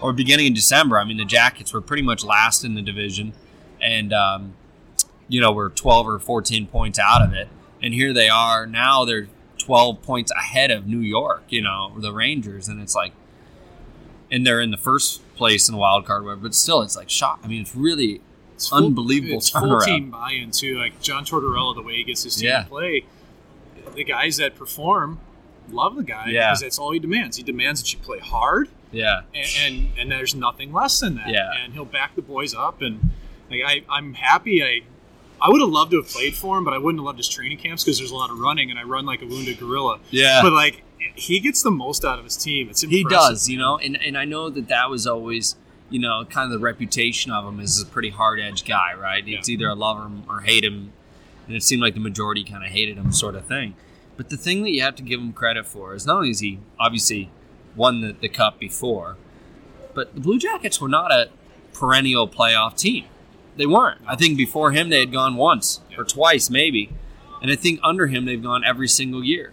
or 0.00 0.12
beginning 0.12 0.48
of 0.48 0.54
December. 0.54 0.98
I 0.98 1.04
mean, 1.04 1.16
the 1.18 1.24
Jackets 1.24 1.72
were 1.72 1.80
pretty 1.80 2.02
much 2.02 2.24
last 2.24 2.64
in 2.64 2.74
the 2.74 2.82
division, 2.82 3.32
and 3.80 4.12
um, 4.12 4.54
you 5.28 5.40
know 5.40 5.52
we're 5.52 5.68
12 5.70 6.08
or 6.08 6.18
14 6.18 6.66
points 6.66 6.98
out 6.98 7.22
of 7.22 7.32
it, 7.32 7.48
and 7.82 7.94
here 7.94 8.12
they 8.12 8.28
are 8.28 8.66
now. 8.66 9.04
They're 9.04 9.28
12 9.58 10.02
points 10.02 10.32
ahead 10.32 10.70
of 10.72 10.86
New 10.86 10.98
York. 10.98 11.44
You 11.48 11.62
know 11.62 11.92
the 11.96 12.12
Rangers, 12.12 12.66
and 12.68 12.80
it's 12.82 12.94
like, 12.96 13.12
and 14.30 14.46
they're 14.46 14.60
in 14.60 14.70
the 14.72 14.76
first 14.76 15.20
place 15.36 15.68
in 15.68 15.74
the 15.74 15.78
wild 15.80 16.04
card, 16.06 16.24
whatever. 16.24 16.40
But 16.42 16.54
still, 16.54 16.82
it's 16.82 16.96
like 16.96 17.08
shock. 17.10 17.40
I 17.44 17.46
mean, 17.48 17.62
it's 17.62 17.74
really 17.76 18.20
It's 18.54 18.68
full- 18.68 18.78
unbelievable 18.86 19.36
It's 19.38 19.50
full 19.50 19.62
turnaround. 19.62 19.84
team 19.84 20.10
buy-in 20.10 20.50
too. 20.50 20.78
Like 20.78 21.00
John 21.00 21.24
Tortorella, 21.24 21.74
the 21.76 21.82
way 21.82 21.96
he 21.96 22.04
gets 22.04 22.24
his 22.24 22.34
team 22.36 22.48
Yeah. 22.48 22.62
to 22.64 22.68
play, 22.68 23.04
the 23.94 24.04
guys 24.04 24.38
that 24.38 24.56
perform 24.56 25.20
love 25.72 25.96
the 25.96 26.02
guy 26.04 26.26
Yeah. 26.28 26.48
because 26.50 26.60
that's 26.60 26.78
all 26.78 26.92
he 26.92 26.98
demands. 26.98 27.36
He 27.36 27.42
demands 27.42 27.80
that 27.82 27.92
you 27.92 27.98
play 27.98 28.18
hard, 28.18 28.68
yeah, 28.92 29.22
and 29.34 29.48
and, 29.60 29.88
and 29.98 30.12
there's 30.12 30.34
nothing 30.34 30.72
less 30.72 31.00
than 31.00 31.16
that. 31.16 31.28
Yeah. 31.28 31.50
and 31.62 31.72
he'll 31.72 31.84
back 31.84 32.14
the 32.14 32.22
boys 32.22 32.54
up, 32.54 32.80
and 32.82 33.10
like 33.50 33.60
I, 33.66 33.82
I'm 33.88 34.14
happy. 34.14 34.62
I 34.62 34.80
I 35.40 35.48
would 35.50 35.60
have 35.60 35.70
loved 35.70 35.90
to 35.90 35.96
have 35.96 36.08
played 36.08 36.34
for 36.36 36.56
him, 36.56 36.64
but 36.64 36.72
I 36.72 36.78
wouldn't 36.78 37.00
have 37.00 37.04
loved 37.06 37.18
his 37.18 37.28
training 37.28 37.58
camps 37.58 37.82
because 37.82 37.98
there's 37.98 38.12
a 38.12 38.14
lot 38.14 38.30
of 38.30 38.38
running, 38.38 38.70
and 38.70 38.78
I 38.78 38.84
run 38.84 39.04
like 39.06 39.22
a 39.22 39.26
wounded 39.26 39.58
gorilla. 39.58 39.98
yeah. 40.10 40.40
But 40.42 40.52
like 40.52 40.82
he 41.16 41.40
gets 41.40 41.62
the 41.62 41.70
most 41.72 42.04
out 42.04 42.18
of 42.20 42.24
his 42.24 42.36
team. 42.36 42.68
It's 42.70 42.82
He 42.82 43.02
does, 43.04 43.48
you 43.48 43.58
know, 43.58 43.76
and, 43.76 44.00
and 44.00 44.16
I 44.16 44.24
know 44.24 44.48
that 44.50 44.68
that 44.68 44.88
was 44.88 45.04
always, 45.06 45.56
you 45.90 45.98
know, 45.98 46.24
kind 46.30 46.46
of 46.46 46.58
the 46.58 46.64
reputation 46.64 47.32
of 47.32 47.44
him 47.44 47.58
as 47.58 47.80
a 47.82 47.84
pretty 47.86 48.10
hard 48.10 48.38
edge 48.38 48.64
guy, 48.64 48.94
right? 48.94 49.22
It's 49.26 49.48
Yeah. 49.48 49.54
either 49.54 49.68
a 49.68 49.74
love 49.74 49.98
him 49.98 50.22
or 50.28 50.40
hate 50.42 50.64
him, 50.64 50.92
and 51.48 51.56
it 51.56 51.64
seemed 51.64 51.82
like 51.82 51.94
the 51.94 52.00
majority 52.00 52.44
kind 52.44 52.64
of 52.64 52.70
hated 52.70 52.96
him, 52.96 53.10
sort 53.12 53.34
of 53.34 53.44
thing. 53.44 53.74
But 54.16 54.28
the 54.28 54.36
thing 54.36 54.62
that 54.62 54.70
you 54.70 54.82
have 54.82 54.96
to 54.96 55.02
give 55.02 55.20
him 55.20 55.32
credit 55.32 55.66
for 55.66 55.94
is 55.94 56.06
not 56.06 56.16
only 56.16 56.30
is 56.30 56.40
he 56.40 56.58
obviously 56.78 57.30
won 57.74 58.00
the, 58.00 58.12
the 58.12 58.28
cup 58.28 58.58
before, 58.58 59.16
but 59.94 60.14
the 60.14 60.20
Blue 60.20 60.38
Jackets 60.38 60.80
were 60.80 60.88
not 60.88 61.10
a 61.10 61.30
perennial 61.72 62.28
playoff 62.28 62.76
team. 62.76 63.06
They 63.56 63.66
weren't. 63.66 64.00
I 64.06 64.16
think 64.16 64.36
before 64.36 64.72
him 64.72 64.88
they 64.88 65.00
had 65.00 65.12
gone 65.12 65.36
once 65.36 65.80
or 65.96 66.04
twice, 66.04 66.50
maybe, 66.50 66.90
and 67.40 67.50
I 67.50 67.56
think 67.56 67.80
under 67.82 68.06
him 68.06 68.24
they've 68.24 68.42
gone 68.42 68.64
every 68.64 68.88
single 68.88 69.24
year. 69.24 69.52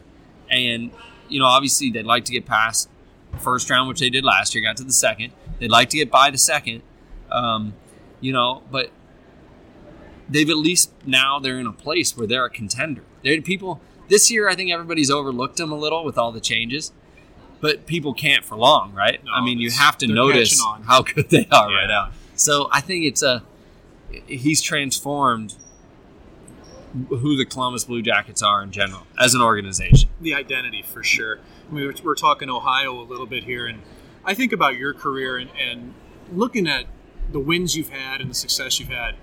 And 0.50 0.92
you 1.28 1.40
know, 1.40 1.46
obviously 1.46 1.90
they'd 1.92 2.06
like 2.06 2.26
to 2.26 2.32
get 2.32 2.46
past 2.46 2.90
first 3.38 3.70
round, 3.70 3.88
which 3.88 4.00
they 4.00 4.10
did 4.10 4.24
last 4.24 4.56
year, 4.56 4.64
got 4.64 4.78
to 4.78 4.84
the 4.84 4.92
second. 4.92 5.34
They'd 5.60 5.72
like 5.72 5.90
to 5.90 5.98
get 5.98 6.10
by 6.10 6.32
the 6.32 6.38
second, 6.38 6.82
um, 7.32 7.74
you 8.20 8.34
know, 8.34 8.64
but 8.72 8.92
they've 10.28 10.50
at 10.50 10.58
least 10.58 10.92
now 11.06 11.40
they're 11.40 11.60
in 11.60 11.68
a 11.68 11.74
place 11.74 12.18
where 12.18 12.28
they're 12.28 12.46
a 12.46 12.50
contender. 12.50 13.04
They're 13.24 13.42
people 13.42 13.82
this 14.10 14.30
year. 14.30 14.50
I 14.50 14.56
think 14.56 14.72
everybody's 14.72 15.10
overlooked 15.10 15.58
them 15.58 15.72
a 15.72 15.78
little 15.78 16.04
with 16.04 16.18
all 16.18 16.32
the 16.32 16.42
changes, 16.42 16.92
but 17.62 17.86
people 17.86 18.14
can't 18.14 18.44
for 18.44 18.56
long, 18.58 18.94
right? 18.94 19.24
No, 19.24 19.32
I 19.32 19.44
mean, 19.44 19.60
you 19.60 19.72
have 19.72 19.98
to 20.00 20.08
notice 20.08 20.62
how 20.86 21.02
good 21.04 21.30
they 21.30 21.48
are 21.52 21.70
Yeah. 21.72 21.76
right 21.78 21.88
now. 21.88 22.10
So 22.36 22.70
I 22.72 22.82
think 22.82 23.06
it's 23.06 23.24
a 23.24 23.44
he's 24.28 24.62
transformed 24.62 25.56
who 27.10 27.38
the 27.38 27.46
Columbus 27.46 27.84
Blue 27.84 28.02
Jackets 28.02 28.42
are 28.42 28.64
in 28.64 28.72
general 28.72 29.06
as 29.20 29.36
an 29.36 29.42
organization. 29.42 30.10
the 30.20 30.34
identity 30.34 30.82
for 30.82 31.04
sure. 31.04 31.40
I 31.70 31.74
mean, 31.74 31.86
we're, 31.86 31.94
we're 32.04 32.16
talking 32.16 32.50
Ohio 32.50 33.00
a 33.00 33.04
little 33.06 33.28
bit 33.28 33.44
here, 33.44 33.68
and 33.68 33.82
I 34.26 34.34
think 34.34 34.52
about 34.52 34.76
your 34.76 34.94
career 34.96 35.38
and, 35.38 35.52
and 35.62 35.94
looking 36.34 36.68
at 36.68 36.86
the 37.32 37.40
wins 37.40 37.76
you've 37.78 37.90
had 37.90 38.22
and 38.22 38.30
the 38.30 38.34
success 38.34 38.80
you've 38.80 38.90
had. 38.90 39.14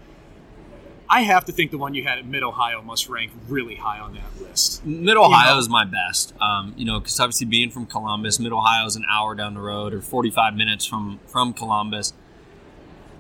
I 1.09 1.23
have 1.23 1.45
to 1.45 1.53
think 1.53 1.71
the 1.71 1.79
one 1.79 1.95
you 1.95 2.03
had 2.03 2.19
at 2.19 2.27
Mid 2.27 2.43
Ohio 2.43 2.83
must 2.83 3.09
rank 3.09 3.33
really 3.49 3.77
high 3.77 4.01
on 4.01 4.15
that 4.15 4.41
list. 4.41 4.85
Mid 4.85 5.17
Ohio 5.17 5.57
is 5.59 5.69
my 5.69 5.85
best. 5.85 6.35
Um, 6.41 6.75
you 6.77 6.85
know, 6.85 6.99
because 6.99 7.19
obviously 7.21 7.47
being 7.47 7.71
from 7.71 7.87
Columbus, 7.87 8.41
Mid 8.41 8.53
Ohio 8.53 8.87
is 8.87 8.97
an 8.97 9.05
hour 9.09 9.35
down 9.35 9.55
the 9.55 9.61
road 9.61 9.95
or 9.95 10.01
45 10.01 10.55
minutes 10.55 10.85
from 10.85 11.21
from 11.27 11.53
Columbus. 11.53 12.13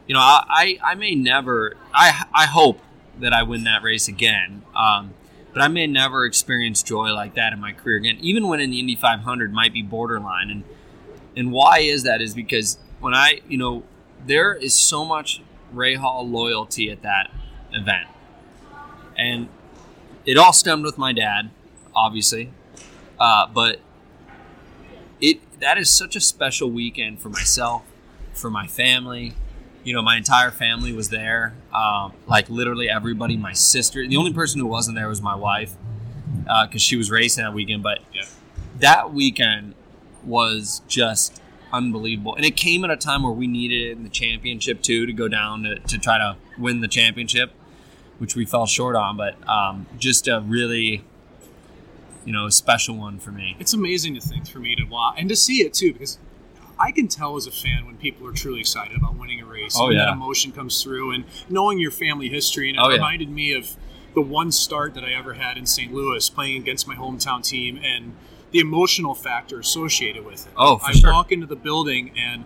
You 0.06 0.14
know, 0.14 0.20
I, 0.20 0.44
I, 0.48 0.78
I 0.92 0.94
may 0.94 1.14
never. 1.14 1.76
I 1.94 2.24
I 2.34 2.46
hope 2.46 2.80
that 3.18 3.32
I 3.32 3.42
win 3.42 3.64
that 3.64 3.82
race 3.82 4.08
again. 4.08 4.62
Um, 4.74 5.14
but 5.52 5.62
I 5.62 5.68
may 5.68 5.86
never 5.86 6.26
experience 6.26 6.82
joy 6.82 7.14
like 7.14 7.34
that 7.34 7.52
in 7.52 7.60
my 7.60 7.72
career 7.72 7.96
again. 7.96 8.18
Even 8.20 8.48
when 8.48 8.60
in 8.60 8.70
the 8.70 8.78
Indy 8.78 8.94
500 8.94 9.52
might 9.52 9.72
be 9.72 9.82
borderline. 9.82 10.50
And 10.50 10.64
and 11.36 11.52
why 11.52 11.78
is 11.78 12.02
that? 12.02 12.20
Is 12.20 12.34
because 12.34 12.78
when 13.00 13.14
I 13.14 13.40
you 13.48 13.58
know 13.58 13.84
there 14.26 14.54
is 14.54 14.74
so 14.74 15.04
much 15.04 15.40
Rahal 15.74 16.30
loyalty 16.30 16.90
at 16.90 17.02
that 17.02 17.30
event, 17.72 18.08
and 19.16 19.48
it 20.24 20.36
all 20.36 20.52
stemmed 20.52 20.84
with 20.84 20.98
my 20.98 21.12
dad, 21.12 21.50
obviously. 21.94 22.50
Uh, 23.18 23.46
but 23.46 23.80
it 25.20 25.40
that 25.60 25.78
is 25.78 25.92
such 25.92 26.16
a 26.16 26.20
special 26.20 26.70
weekend 26.70 27.20
for 27.20 27.28
myself, 27.30 27.82
for 28.34 28.50
my 28.50 28.66
family. 28.66 29.34
You 29.84 29.94
know, 29.94 30.02
my 30.02 30.16
entire 30.16 30.50
family 30.50 30.92
was 30.92 31.10
there. 31.10 31.54
Um, 31.72 32.12
like 32.26 32.50
literally 32.50 32.88
everybody. 32.90 33.36
My 33.36 33.52
sister. 33.52 34.06
The 34.06 34.16
only 34.16 34.32
person 34.32 34.60
who 34.60 34.66
wasn't 34.66 34.96
there 34.96 35.08
was 35.08 35.22
my 35.22 35.34
wife, 35.36 35.74
because 36.64 36.82
she 36.82 36.96
was 36.96 37.10
racing 37.10 37.44
that 37.44 37.54
weekend. 37.54 37.82
But 37.82 38.00
Yeah. 38.12 38.24
that 38.80 39.12
weekend 39.14 39.74
was 40.24 40.82
just 40.88 41.40
unbelievable, 41.72 42.34
and 42.34 42.44
it 42.44 42.56
came 42.56 42.84
at 42.84 42.90
a 42.90 42.96
time 42.96 43.22
where 43.22 43.32
we 43.32 43.46
needed 43.46 43.80
it 43.88 43.90
in 43.92 44.02
the 44.02 44.08
championship 44.08 44.82
too 44.82 45.06
to 45.06 45.12
go 45.12 45.28
down 45.28 45.62
to, 45.62 45.78
to 45.78 45.98
try 45.98 46.18
to 46.18 46.36
win 46.58 46.80
the 46.80 46.88
championship 46.88 47.52
which 48.18 48.34
we 48.34 48.46
fell 48.46 48.66
short 48.66 48.96
on, 48.96 49.14
but 49.16 49.36
um, 49.46 49.86
just 49.98 50.26
a 50.26 50.40
really, 50.40 51.04
you 52.24 52.32
know, 52.32 52.48
special 52.48 52.96
one 52.96 53.18
for 53.18 53.30
me. 53.30 53.56
It's 53.58 53.74
amazing 53.74 54.14
to 54.14 54.20
think 54.20 54.48
for 54.48 54.58
me 54.58 54.74
to 54.76 54.84
watch 54.84 55.16
and 55.18 55.28
to 55.28 55.36
see 55.36 55.58
it 55.62 55.74
too, 55.74 55.92
because 55.92 56.18
I 56.78 56.92
can 56.92 57.08
tell 57.08 57.36
as 57.36 57.46
a 57.46 57.50
fan 57.50 57.84
when 57.86 57.96
people 57.98 58.26
are 58.26 58.32
truly 58.32 58.60
excited 58.60 58.96
about 58.96 59.16
winning 59.16 59.40
a 59.40 59.44
race. 59.46 59.76
Oh, 59.78 59.88
when 59.88 59.96
yeah. 59.96 60.06
that 60.06 60.12
emotion 60.12 60.52
comes 60.52 60.82
through, 60.82 61.12
and 61.12 61.24
knowing 61.48 61.78
your 61.78 61.90
family 61.90 62.28
history, 62.28 62.68
and 62.70 62.78
it 62.78 62.80
Oh, 62.82 62.88
yeah. 62.88 62.94
reminded 62.94 63.28
me 63.30 63.52
of 63.52 63.76
the 64.14 64.22
one 64.22 64.50
start 64.50 64.94
that 64.94 65.04
I 65.04 65.12
ever 65.12 65.34
had 65.34 65.58
in 65.58 65.66
St. 65.66 65.92
Louis, 65.92 66.28
playing 66.30 66.62
against 66.62 66.88
my 66.88 66.94
hometown 66.94 67.42
team, 67.42 67.78
and 67.84 68.14
the 68.50 68.60
emotional 68.60 69.14
factor 69.14 69.60
associated 69.60 70.24
with 70.24 70.46
it. 70.46 70.52
Oh, 70.56 70.78
for 70.78 70.86
I 70.86 70.92
sure. 70.92 71.12
walk 71.12 71.32
into 71.32 71.46
the 71.46 71.56
building, 71.56 72.12
and 72.18 72.44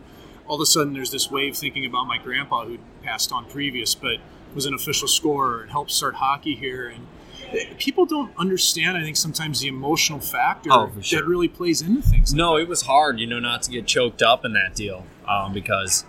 all 0.50 0.56
of 0.56 0.60
a 0.60 0.66
sudden, 0.66 0.92
there's 0.94 1.12
this 1.12 1.30
wave 1.30 1.56
thinking 1.56 1.86
about 1.86 2.08
my 2.08 2.18
grandpa 2.18 2.64
who 2.64 2.78
passed 3.04 3.30
on 3.30 3.44
previous, 3.44 3.94
but 3.94 4.16
was 4.52 4.66
an 4.66 4.74
official 4.74 5.06
scorer 5.06 5.62
and 5.62 5.70
helped 5.70 5.92
start 5.92 6.16
hockey 6.16 6.56
here, 6.56 6.88
and 6.88 7.06
people 7.78 8.04
don't 8.04 8.32
understand. 8.36 8.96
I 8.96 9.02
think 9.02 9.16
sometimes 9.16 9.60
the 9.60 9.68
emotional 9.68 10.18
factor 10.18 10.70
Oh, 10.72 10.90
sure. 11.00 11.20
that 11.20 11.28
really 11.28 11.46
plays 11.46 11.80
into 11.82 12.02
things. 12.02 12.34
No, 12.34 12.56
it 12.56 12.66
was 12.66 12.82
hard, 12.82 13.20
you 13.20 13.28
know, 13.28 13.38
not 13.38 13.62
to 13.62 13.70
get 13.70 13.86
choked 13.86 14.22
up 14.22 14.44
in 14.44 14.52
that 14.54 14.74
deal 14.74 15.06
um, 15.28 15.52
because, 15.52 16.04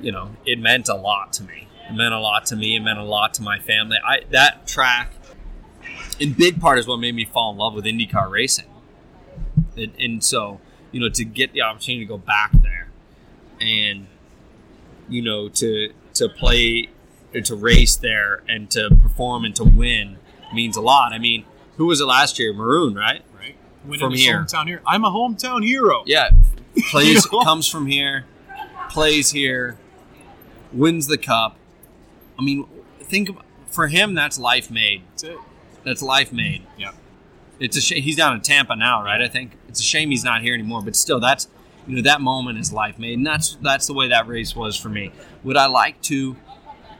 you 0.00 0.12
know, 0.12 0.36
it 0.46 0.60
meant 0.60 0.88
a 0.88 0.94
lot 0.94 1.32
to 1.32 1.42
me. 1.42 1.66
It 1.90 1.94
meant 1.94 2.14
a 2.14 2.20
lot 2.20 2.46
to 2.46 2.56
me. 2.56 2.76
It 2.76 2.80
meant 2.80 3.00
a 3.00 3.04
lot 3.04 3.34
to 3.34 3.42
my 3.42 3.58
family. 3.58 3.98
I 4.06 4.20
that 4.30 4.68
track, 4.68 5.12
in 6.20 6.34
big 6.34 6.60
part, 6.60 6.78
is 6.78 6.86
what 6.86 6.98
made 6.98 7.16
me 7.16 7.24
fall 7.24 7.50
in 7.50 7.58
love 7.58 7.74
with 7.74 7.84
IndyCar 7.84 8.30
racing. 8.30 8.66
And, 9.76 9.92
and 9.98 10.22
so, 10.22 10.60
you 10.92 11.00
know, 11.00 11.08
to 11.08 11.24
get 11.24 11.52
the 11.52 11.62
opportunity 11.62 12.04
to 12.04 12.08
go 12.08 12.16
back 12.16 12.52
there, 12.62 12.88
and 13.60 14.06
you 15.08 15.22
know, 15.22 15.48
to 15.48 15.92
to 16.14 16.28
play, 16.28 16.88
to 17.32 17.54
race 17.54 17.96
there, 17.96 18.42
and 18.48 18.70
to 18.70 18.90
perform 19.02 19.44
and 19.44 19.54
to 19.56 19.64
win 19.64 20.16
means 20.54 20.76
a 20.76 20.80
lot. 20.80 21.12
I 21.12 21.18
mean, 21.18 21.44
who 21.76 21.86
was 21.86 22.00
it 22.00 22.06
last 22.06 22.38
year? 22.38 22.52
Maroon, 22.52 22.94
right? 22.94 23.22
Right. 23.38 23.56
Winning 23.84 24.00
From 24.00 24.14
here. 24.14 24.40
hometown 24.40 24.66
here. 24.66 24.82
I'm 24.86 25.04
a 25.04 25.10
hometown 25.10 25.64
hero. 25.64 26.02
Yeah, 26.06 26.30
plays 26.90 27.24
You 27.24 27.38
know? 27.38 27.44
comes 27.44 27.68
from 27.68 27.86
here, 27.86 28.24
plays 28.88 29.30
here, 29.30 29.76
wins 30.72 31.06
the 31.06 31.18
cup. 31.18 31.56
I 32.38 32.42
mean, 32.42 32.66
think 33.00 33.28
of, 33.30 33.38
for 33.68 33.88
him 33.88 34.14
that's 34.14 34.38
life 34.38 34.70
made. 34.70 35.02
That's 35.10 35.22
it. 35.24 35.38
That's 35.84 36.02
life 36.02 36.32
made. 36.32 36.66
Yeah. 36.78 36.92
It's 37.60 37.76
a 37.76 37.80
shame 37.80 38.02
he's 38.02 38.16
down 38.16 38.34
in 38.34 38.40
Tampa 38.40 38.74
now, 38.74 39.04
right? 39.04 39.20
I 39.20 39.28
think 39.28 39.52
it's 39.68 39.78
a 39.80 39.84
shame 39.84 40.10
he's 40.10 40.24
not 40.24 40.42
here 40.42 40.54
anymore. 40.54 40.82
But 40.82 40.96
still, 40.96 41.20
that's 41.20 41.46
you 41.86 41.96
know 41.96 42.02
that 42.02 42.20
moment 42.20 42.58
is 42.58 42.72
life 42.72 42.98
made, 42.98 43.18
and 43.18 43.26
that's 43.26 43.56
that's 43.62 43.86
the 43.86 43.94
way 43.94 44.08
that 44.08 44.26
race 44.26 44.54
was 44.54 44.76
for 44.76 44.88
me. 44.88 45.12
Would 45.42 45.56
I 45.56 45.66
like 45.66 46.00
to 46.02 46.36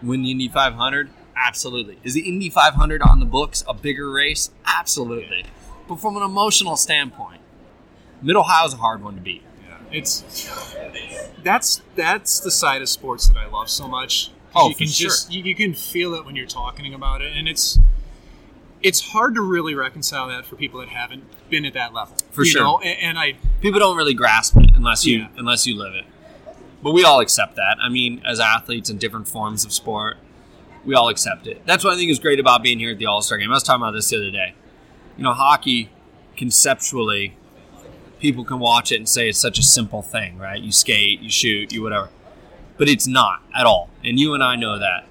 win 0.03 0.23
the 0.23 0.31
Indy 0.31 0.49
500? 0.49 1.11
Absolutely. 1.37 1.99
Is 2.05 2.15
the 2.15 2.29
Indy 2.29 2.49
500 2.49 3.03
on 3.03 3.21
the 3.21 3.27
books 3.27 3.65
a 3.69 3.75
bigger 3.75 4.11
race? 4.11 4.51
Absolutely. 4.67 5.45
But 5.89 5.97
from 5.97 6.17
an 6.17 6.23
emotional 6.23 6.77
standpoint, 6.77 7.41
Mid 8.23 8.37
Ohio 8.37 8.67
is 8.67 8.75
a 8.75 8.79
hard 8.79 9.03
one 9.03 9.17
to 9.17 9.21
beat. 9.21 9.43
Yeah. 9.67 9.99
It's 9.99 10.47
that's 11.43 11.83
that's 11.97 12.41
the 12.41 12.51
side 12.51 12.83
of 12.83 12.89
sports 12.89 13.29
that 13.29 13.37
I 13.37 13.47
love 13.47 13.69
so 13.69 13.89
much 13.89 14.31
Oh, 14.55 14.69
you 14.69 14.75
for 14.75 14.79
can 14.79 14.87
sure. 14.89 15.09
just 15.09 15.33
you, 15.33 15.43
you 15.43 15.55
can 15.55 15.75
feel 15.75 16.15
it 16.15 16.25
when 16.25 16.37
you're 16.37 16.47
talking 16.47 16.95
about 16.95 17.23
it, 17.23 17.33
and 17.37 17.49
it's 17.49 17.79
it's 18.83 19.01
hard 19.01 19.35
to 19.35 19.41
really 19.41 19.75
reconcile 19.75 20.29
that 20.29 20.45
for 20.45 20.57
people 20.57 20.81
that 20.81 20.91
haven't 20.91 21.25
been 21.51 21.65
at 21.65 21.73
that 21.75 21.93
level. 21.93 22.17
For 22.31 22.45
you 22.45 22.51
sure. 22.51 22.63
Know? 22.63 22.79
And, 22.81 22.99
and 23.01 23.19
I 23.19 23.35
people 23.61 23.81
don't 23.81 23.97
really 23.97 24.15
grasp 24.15 24.57
it 24.57 24.64
unless 24.85 25.07
you 25.07 25.21
Yeah. 25.21 25.29
unless 25.39 25.67
you 25.67 25.77
live 25.77 25.95
it. 25.95 26.05
But 26.83 26.93
we 26.93 27.05
all 27.05 27.21
accept 27.21 27.57
that. 27.57 27.79
I 27.83 27.89
mean, 27.89 28.21
as 28.27 28.39
athletes 28.41 28.91
in 28.91 28.99
different 28.99 29.27
forms 29.27 29.65
of 29.65 29.73
sport, 29.73 30.19
we 30.85 30.95
all 30.95 31.09
accept 31.09 31.47
it. 31.47 31.63
That's 31.65 31.83
what 31.83 31.95
I 31.95 31.97
think 31.97 32.11
is 32.11 32.19
great 32.19 32.39
about 32.39 32.63
being 32.63 32.79
here 32.79 32.91
at 32.91 32.99
the 32.99 33.07
All 33.07 33.23
Star 33.23 33.39
Game. 33.39 33.51
I 33.51 33.55
was 33.55 33.63
talking 33.63 33.83
about 33.83 33.93
this 33.93 34.11
the 34.11 34.17
other 34.19 34.31
day. 34.31 34.55
You 35.17 35.25
know, 35.25 35.33
hockey 35.33 35.89
conceptually, 36.37 37.37
people 38.21 38.45
can 38.45 38.59
watch 38.59 38.93
it 38.93 38.97
and 38.97 39.09
say 39.09 39.29
it's 39.31 39.39
such 39.39 39.59
a 39.59 39.63
simple 39.63 40.03
thing, 40.03 40.37
right? 40.39 40.61
You 40.61 40.73
skate, 40.73 41.21
you 41.21 41.31
shoot, 41.31 41.73
you 41.73 41.83
whatever. 41.83 42.11
But 42.77 42.89
it's 42.89 43.07
not 43.07 43.41
at 43.55 43.65
all. 43.65 43.89
And 44.05 44.19
you 44.21 44.35
and 44.35 44.43
I 44.45 44.57
know 44.57 44.79
that. 44.79 45.07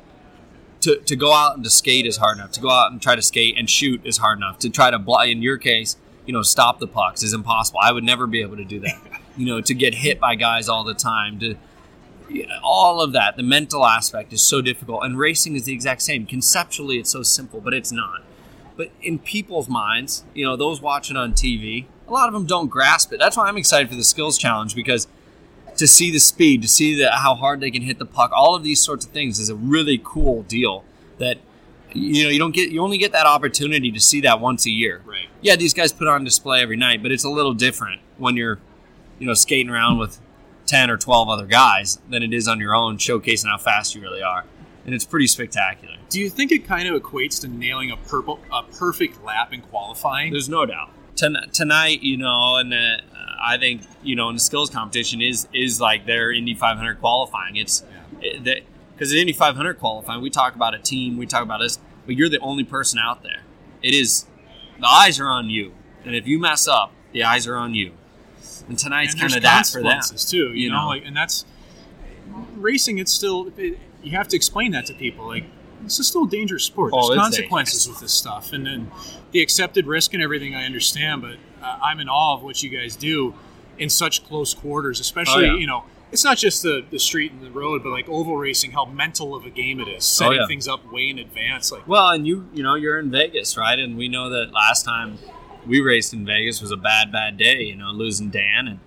To, 0.82 0.98
to 0.98 1.16
go 1.16 1.34
out 1.34 1.56
and 1.56 1.64
to 1.64 1.70
skate 1.70 2.06
is 2.06 2.18
hard 2.18 2.38
enough. 2.38 2.52
To 2.52 2.60
go 2.60 2.70
out 2.70 2.92
and 2.92 3.02
try 3.02 3.16
to 3.16 3.22
skate 3.22 3.58
and 3.58 3.70
shoot 3.70 4.02
is 4.06 4.18
hard 4.18 4.38
enough. 4.38 4.60
To 4.60 4.70
try 4.70 4.92
to, 4.92 4.98
in 5.26 5.42
your 5.42 5.58
case, 5.58 5.96
you 6.26 6.34
know, 6.34 6.42
stop 6.42 6.80
the 6.80 6.88
pucks 6.88 7.24
is 7.24 7.34
impossible. 7.34 7.80
I 7.82 7.92
would 7.94 8.04
never 8.04 8.28
be 8.28 8.42
able 8.42 8.58
to 8.58 8.66
do 8.66 8.80
that. 8.82 9.02
You 9.36 9.46
know, 9.46 9.62
to 9.62 9.74
get 9.74 9.96
hit 9.96 10.20
by 10.20 10.36
guys 10.36 10.70
all 10.70 10.84
the 10.84 10.94
time, 10.94 11.40
to 11.40 11.56
all 12.64 13.02
of 13.02 13.12
that, 13.14 13.36
the 13.36 13.44
mental 13.44 13.86
aspect 13.86 14.34
is 14.34 14.42
so 14.42 14.62
difficult. 14.62 15.04
And 15.04 15.18
racing 15.18 15.56
is 15.56 15.64
the 15.64 15.74
exact 15.74 16.02
same. 16.02 16.26
Conceptually, 16.26 16.98
it's 17.00 17.10
so 17.10 17.24
simple, 17.24 17.60
but 17.60 17.74
it's 17.74 17.92
not. 17.92 18.24
But 18.76 18.92
in 19.02 19.20
people's 19.20 19.70
minds, 19.70 20.24
you 20.34 20.46
know, 20.46 20.56
those 20.56 20.82
watching 20.82 21.16
on 21.16 21.34
TV, 21.34 21.86
a 22.08 22.12
lot 22.12 22.28
of 22.28 22.34
them 22.34 22.46
don't 22.46 22.68
grasp 22.68 23.14
it. 23.14 23.20
That's 23.20 23.38
why 23.38 23.48
I'm 23.48 23.58
excited 23.58 23.90
for 23.90 23.96
the 23.96 24.04
skills 24.04 24.38
challenge 24.38 24.76
because 24.76 25.08
to 25.78 25.88
see 25.88 26.12
the 26.12 26.20
speed, 26.20 26.62
to 26.62 26.68
see 26.68 26.96
the, 26.96 27.12
how 27.12 27.36
hard 27.36 27.60
they 27.60 27.72
can 27.72 27.84
hit 27.84 28.00
the 28.00 28.06
puck, 28.06 28.32
all 28.34 28.56
of 28.56 28.64
these 28.64 28.80
sorts 28.80 29.06
of 29.06 29.12
things 29.12 29.40
is 29.40 29.50
a 29.50 29.56
really 29.56 30.02
cool 30.04 30.44
deal 30.44 30.84
that 31.20 31.38
you 31.94 32.24
know 32.24 32.30
you 32.30 32.40
don't 32.40 32.56
get 32.56 32.72
you 32.72 32.82
only 32.82 32.98
get 32.98 33.12
that 33.12 33.28
opportunity 33.28 33.92
to 33.92 34.00
see 34.00 34.22
that 34.22 34.40
once 34.40 34.66
a 34.66 34.72
year. 34.72 35.02
Right. 35.06 35.28
Yeah, 35.42 35.56
these 35.56 35.74
guys 35.76 35.94
put 35.94 36.08
on 36.08 36.24
display 36.24 36.62
every 36.62 36.78
night, 36.78 37.04
but 37.04 37.12
it's 37.12 37.24
a 37.24 37.30
little 37.30 37.54
different 37.54 38.02
when 38.18 38.36
you're 38.36 38.60
you 39.20 39.28
know 39.28 39.34
skating 39.34 39.70
around 39.70 39.98
with 39.98 40.20
10 40.66 40.90
or 40.90 40.98
12 40.98 41.30
other 41.30 41.46
guys 41.46 42.00
than 42.10 42.24
it 42.24 42.34
is 42.34 42.48
on 42.48 42.60
your 42.60 42.74
own 42.74 42.98
showcasing 42.98 43.48
how 43.48 43.58
fast 43.58 43.96
you 43.96 44.02
really 44.02 44.24
are. 44.24 44.46
And 44.86 44.94
it's 44.94 45.06
pretty 45.06 45.28
spectacular. 45.28 45.96
do 46.10 46.20
you 46.20 46.30
think 46.30 46.52
it 46.52 46.66
kind 46.66 46.88
of 46.88 47.02
equates 47.02 47.40
to 47.42 47.48
nailing 47.48 47.90
a 47.90 47.98
purple 47.98 48.40
a 48.52 48.64
perfect 48.64 49.24
lap 49.24 49.54
in 49.54 49.62
qualifying? 49.62 50.32
There's 50.32 50.50
no 50.50 50.66
doubt. 50.66 50.90
Ton- 51.16 51.50
tonight, 51.54 52.02
you 52.02 52.18
know, 52.18 52.58
and 52.58 52.74
uh, 52.74 52.98
I 53.42 53.58
think 53.58 53.84
you 54.02 54.16
know, 54.16 54.30
in 54.30 54.36
the 54.36 54.42
skills 54.42 54.70
competition 54.70 55.22
is 55.22 55.48
is 55.54 55.80
like 55.80 56.06
their 56.06 56.32
Indy 56.32 56.54
500 56.54 57.00
qualifying. 57.00 57.56
It's 57.56 57.84
because 58.20 59.12
at 59.12 59.18
Indy 59.18 59.34
500 59.34 59.80
qualifying, 59.80 60.22
we 60.22 60.30
talk 60.30 60.56
about 60.56 60.74
a 60.74 60.80
team, 60.80 61.18
we 61.18 61.26
talk 61.26 61.44
about 61.44 61.60
this, 61.60 61.80
but 62.06 62.16
you're 62.16 62.30
the 62.30 62.40
only 62.40 62.64
person 62.64 63.00
out 63.00 63.24
there. 63.24 63.42
It 63.82 63.94
is 63.94 64.26
the 64.80 64.88
eyes 64.88 65.20
are 65.20 65.28
on 65.28 65.50
you, 65.50 65.74
and 66.04 66.16
if 66.16 66.28
you 66.28 66.40
mess 66.40 66.68
up, 66.68 66.92
the 67.14 67.24
eyes 67.24 67.48
are 67.48 67.56
on 67.56 67.74
you. 67.74 67.94
And 68.68 68.78
tonight's 68.80 69.16
kind 69.16 69.34
of 69.36 69.42
that 69.44 69.68
for 69.68 69.82
them. 69.82 70.00
too. 70.02 70.38
You, 70.38 70.52
you 70.54 70.70
know, 70.70 70.82
know? 70.84 70.88
like, 70.88 71.04
and 71.06 71.16
that's 71.16 71.46
racing. 72.56 72.98
It's 73.00 73.12
still 73.12 73.52
it, 73.58 73.78
you 74.02 74.12
have 74.12 74.28
to 74.30 74.36
explain 74.36 74.72
that 74.72 74.86
to 74.88 74.94
people. 74.94 75.26
Like 75.28 75.46
this 75.82 76.00
is 76.00 76.08
still 76.08 76.26
a 76.26 76.30
dangerous 76.30 76.64
sport. 76.64 76.92
Oh, 76.96 77.10
There's 77.10 77.20
consequences 77.20 77.88
with 77.88 78.00
this 78.00 78.14
stuff, 78.14 78.54
and 78.54 78.66
then 78.66 78.92
the 79.32 79.42
accepted 79.42 79.86
risk 79.86 80.14
and 80.14 80.24
everything. 80.24 80.56
I 80.56 80.66
understand, 80.66 81.22
but 81.22 81.36
uh, 81.62 81.80
I'm 81.82 82.00
in 82.00 82.10
awe 82.10 82.36
of 82.36 82.44
what 82.44 82.64
you 82.64 82.70
guys 82.70 82.96
do 82.96 83.36
in 83.78 83.90
such 83.90 84.24
close 84.26 84.54
quarters. 84.54 85.00
Especially, 85.00 85.50
Oh, 85.50 85.54
yeah. 85.54 85.60
you 85.60 85.68
know, 85.68 85.84
it's 86.12 86.24
not 86.24 86.38
just 86.38 86.64
the 86.64 86.86
the 86.90 87.00
street 87.00 87.32
and 87.34 87.42
the 87.42 87.52
road, 87.52 87.84
but 87.84 87.90
like 87.90 88.08
oval 88.08 88.38
racing. 88.38 88.72
How 88.72 88.86
mental 88.86 89.36
of 89.36 89.46
a 89.46 89.50
game 89.50 89.80
it 89.80 89.88
is. 89.88 90.06
Setting 90.06 90.38
Oh, 90.38 90.42
yeah. 90.42 90.48
things 90.48 90.68
up 90.68 90.90
way 90.92 91.10
in 91.10 91.20
advance. 91.20 91.72
Like 91.72 91.88
Well, 91.88 92.10
and 92.10 92.26
you 92.26 92.48
you 92.54 92.64
know 92.64 92.76
you're 92.76 93.00
in 93.00 93.12
Vegas, 93.12 93.58
right? 93.58 93.78
And 93.78 93.98
we 93.98 94.08
know 94.08 94.30
that 94.30 94.54
last 94.54 94.86
time 94.86 95.18
we 95.68 95.80
raced 95.82 96.14
in 96.14 96.26
Vegas 96.26 96.62
was 96.62 96.72
a 96.72 96.78
bad 96.78 97.12
bad 97.12 97.38
day, 97.38 97.64
you 97.64 97.76
know, 97.76 97.92
losing 97.92 98.30
Dan 98.30 98.68
and 98.68 98.80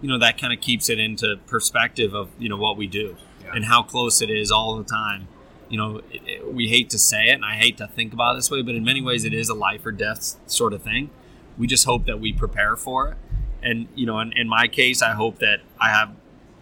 you 0.00 0.08
know 0.08 0.18
that 0.18 0.38
kind 0.38 0.52
of 0.52 0.60
keeps 0.60 0.88
it 0.90 0.98
into 0.98 1.36
perspective 1.46 2.14
of, 2.14 2.28
you 2.38 2.48
know, 2.48 2.56
what 2.56 2.76
we 2.76 2.86
do 2.86 3.16
Yeah. 3.42 3.52
and 3.54 3.64
how 3.66 3.82
close 3.82 4.20
it 4.20 4.30
is 4.30 4.50
all 4.50 4.76
the 4.76 4.84
time. 4.84 5.28
You 5.68 5.78
know, 5.78 5.96
it, 6.10 6.20
it- 6.26 6.52
we 6.54 6.68
hate 6.68 6.90
to 6.90 6.98
say 6.98 7.28
it 7.28 7.32
and 7.34 7.44
I 7.44 7.54
hate 7.54 7.76
to 7.78 7.86
think 7.86 8.12
about 8.12 8.32
it 8.32 8.38
this 8.38 8.50
way, 8.50 8.62
but 8.62 8.74
in 8.74 8.84
many 8.84 9.00
ways 9.00 9.24
it 9.24 9.32
is 9.32 9.48
a 9.48 9.54
life 9.54 9.86
or 9.86 9.92
death 9.92 10.36
sort 10.46 10.72
of 10.72 10.82
thing. 10.82 11.10
We 11.56 11.66
just 11.66 11.84
hope 11.84 12.04
that 12.06 12.20
we 12.20 12.32
prepare 12.32 12.76
for 12.76 13.08
it. 13.08 13.16
And, 13.62 13.86
you 13.94 14.04
know, 14.04 14.18
in, 14.20 14.32
in 14.34 14.46
my 14.48 14.68
case, 14.68 15.00
I 15.00 15.12
hope 15.12 15.38
that 15.38 15.60
I 15.80 15.88
have 15.90 16.10